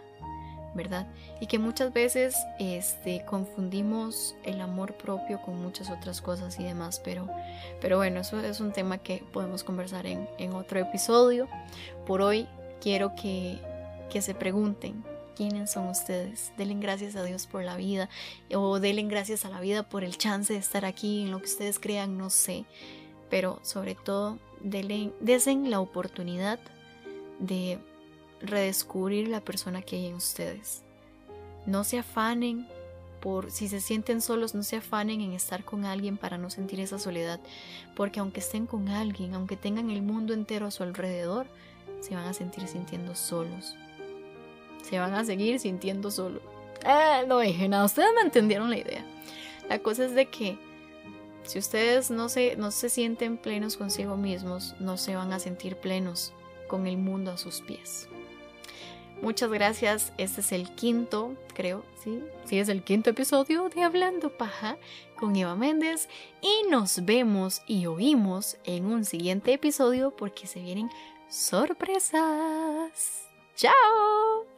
¿verdad? 0.74 1.06
Y 1.40 1.46
que 1.46 1.58
muchas 1.58 1.92
veces 1.92 2.36
este, 2.58 3.24
confundimos 3.24 4.36
el 4.44 4.60
amor 4.60 4.94
propio 4.94 5.40
con 5.42 5.60
muchas 5.60 5.90
otras 5.90 6.20
cosas 6.20 6.60
y 6.60 6.64
demás, 6.64 7.00
pero, 7.02 7.28
pero 7.80 7.96
bueno, 7.96 8.20
eso 8.20 8.38
es 8.38 8.60
un 8.60 8.72
tema 8.72 8.98
que 8.98 9.24
podemos 9.32 9.64
conversar 9.64 10.06
en, 10.06 10.52
otro 10.52 10.78
episodio. 10.78 11.48
Por 12.06 12.22
hoy 12.22 12.46
quiero 12.80 13.14
que, 13.16 13.58
que 14.08 14.22
se 14.22 14.34
pregunten, 14.34 15.02
quiénes 15.38 15.70
son 15.70 15.86
ustedes. 15.86 16.52
Denle 16.58 16.74
gracias 16.74 17.14
a 17.14 17.22
Dios 17.22 17.46
por 17.46 17.62
la 17.62 17.76
vida 17.76 18.08
o 18.52 18.80
denle 18.80 19.04
gracias 19.04 19.44
a 19.44 19.48
la 19.48 19.60
vida 19.60 19.88
por 19.88 20.02
el 20.02 20.18
chance 20.18 20.52
de 20.52 20.58
estar 20.58 20.84
aquí 20.84 21.22
en 21.22 21.30
lo 21.30 21.38
que 21.38 21.44
ustedes 21.44 21.78
crean, 21.78 22.18
no 22.18 22.28
sé. 22.28 22.64
Pero 23.30 23.60
sobre 23.62 23.94
todo, 23.94 24.38
desen 24.60 25.70
la 25.70 25.78
oportunidad 25.78 26.58
de 27.38 27.78
redescubrir 28.40 29.28
la 29.28 29.40
persona 29.40 29.80
que 29.80 29.96
hay 29.96 30.06
en 30.06 30.16
ustedes. 30.16 30.82
No 31.66 31.84
se 31.84 32.00
afanen 32.00 32.66
por 33.20 33.52
si 33.52 33.68
se 33.68 33.80
sienten 33.80 34.20
solos, 34.20 34.56
no 34.56 34.64
se 34.64 34.76
afanen 34.76 35.20
en 35.20 35.34
estar 35.34 35.64
con 35.64 35.84
alguien 35.84 36.16
para 36.16 36.36
no 36.36 36.50
sentir 36.50 36.80
esa 36.80 36.98
soledad, 36.98 37.38
porque 37.94 38.18
aunque 38.18 38.40
estén 38.40 38.66
con 38.66 38.88
alguien, 38.88 39.34
aunque 39.34 39.56
tengan 39.56 39.90
el 39.90 40.02
mundo 40.02 40.34
entero 40.34 40.66
a 40.66 40.72
su 40.72 40.82
alrededor, 40.82 41.46
se 42.00 42.14
van 42.16 42.26
a 42.26 42.34
sentir 42.34 42.66
sintiendo 42.66 43.14
solos. 43.14 43.76
Se 44.88 44.98
van 44.98 45.14
a 45.14 45.24
seguir 45.24 45.58
sintiendo 45.58 46.10
solos. 46.10 46.42
Eh, 46.86 47.24
no 47.26 47.38
dije 47.40 47.68
nada, 47.68 47.84
ustedes 47.84 48.10
me 48.14 48.22
entendieron 48.22 48.70
la 48.70 48.78
idea. 48.78 49.04
La 49.68 49.80
cosa 49.80 50.04
es 50.04 50.14
de 50.14 50.26
que 50.26 50.58
si 51.44 51.58
ustedes 51.58 52.10
no 52.10 52.28
se, 52.28 52.56
no 52.56 52.70
se 52.70 52.88
sienten 52.88 53.36
plenos 53.36 53.76
consigo 53.76 54.16
mismos, 54.16 54.74
no 54.80 54.96
se 54.96 55.16
van 55.16 55.32
a 55.32 55.38
sentir 55.38 55.76
plenos 55.76 56.32
con 56.68 56.86
el 56.86 56.98
mundo 56.98 57.32
a 57.32 57.38
sus 57.38 57.60
pies. 57.62 58.08
Muchas 59.20 59.50
gracias. 59.50 60.12
Este 60.16 60.42
es 60.42 60.52
el 60.52 60.70
quinto, 60.74 61.34
creo, 61.54 61.84
sí, 62.04 62.22
sí, 62.44 62.58
es 62.58 62.68
el 62.68 62.84
quinto 62.84 63.10
episodio 63.10 63.68
de 63.68 63.82
Hablando 63.82 64.36
Paja 64.36 64.76
con 65.16 65.34
Eva 65.34 65.56
Méndez. 65.56 66.08
Y 66.40 66.68
nos 66.70 67.04
vemos 67.04 67.62
y 67.66 67.86
oímos 67.86 68.58
en 68.64 68.86
un 68.86 69.04
siguiente 69.04 69.52
episodio 69.52 70.14
porque 70.16 70.46
se 70.46 70.60
vienen 70.60 70.90
sorpresas. 71.28 72.12
¡Chao! 73.56 74.57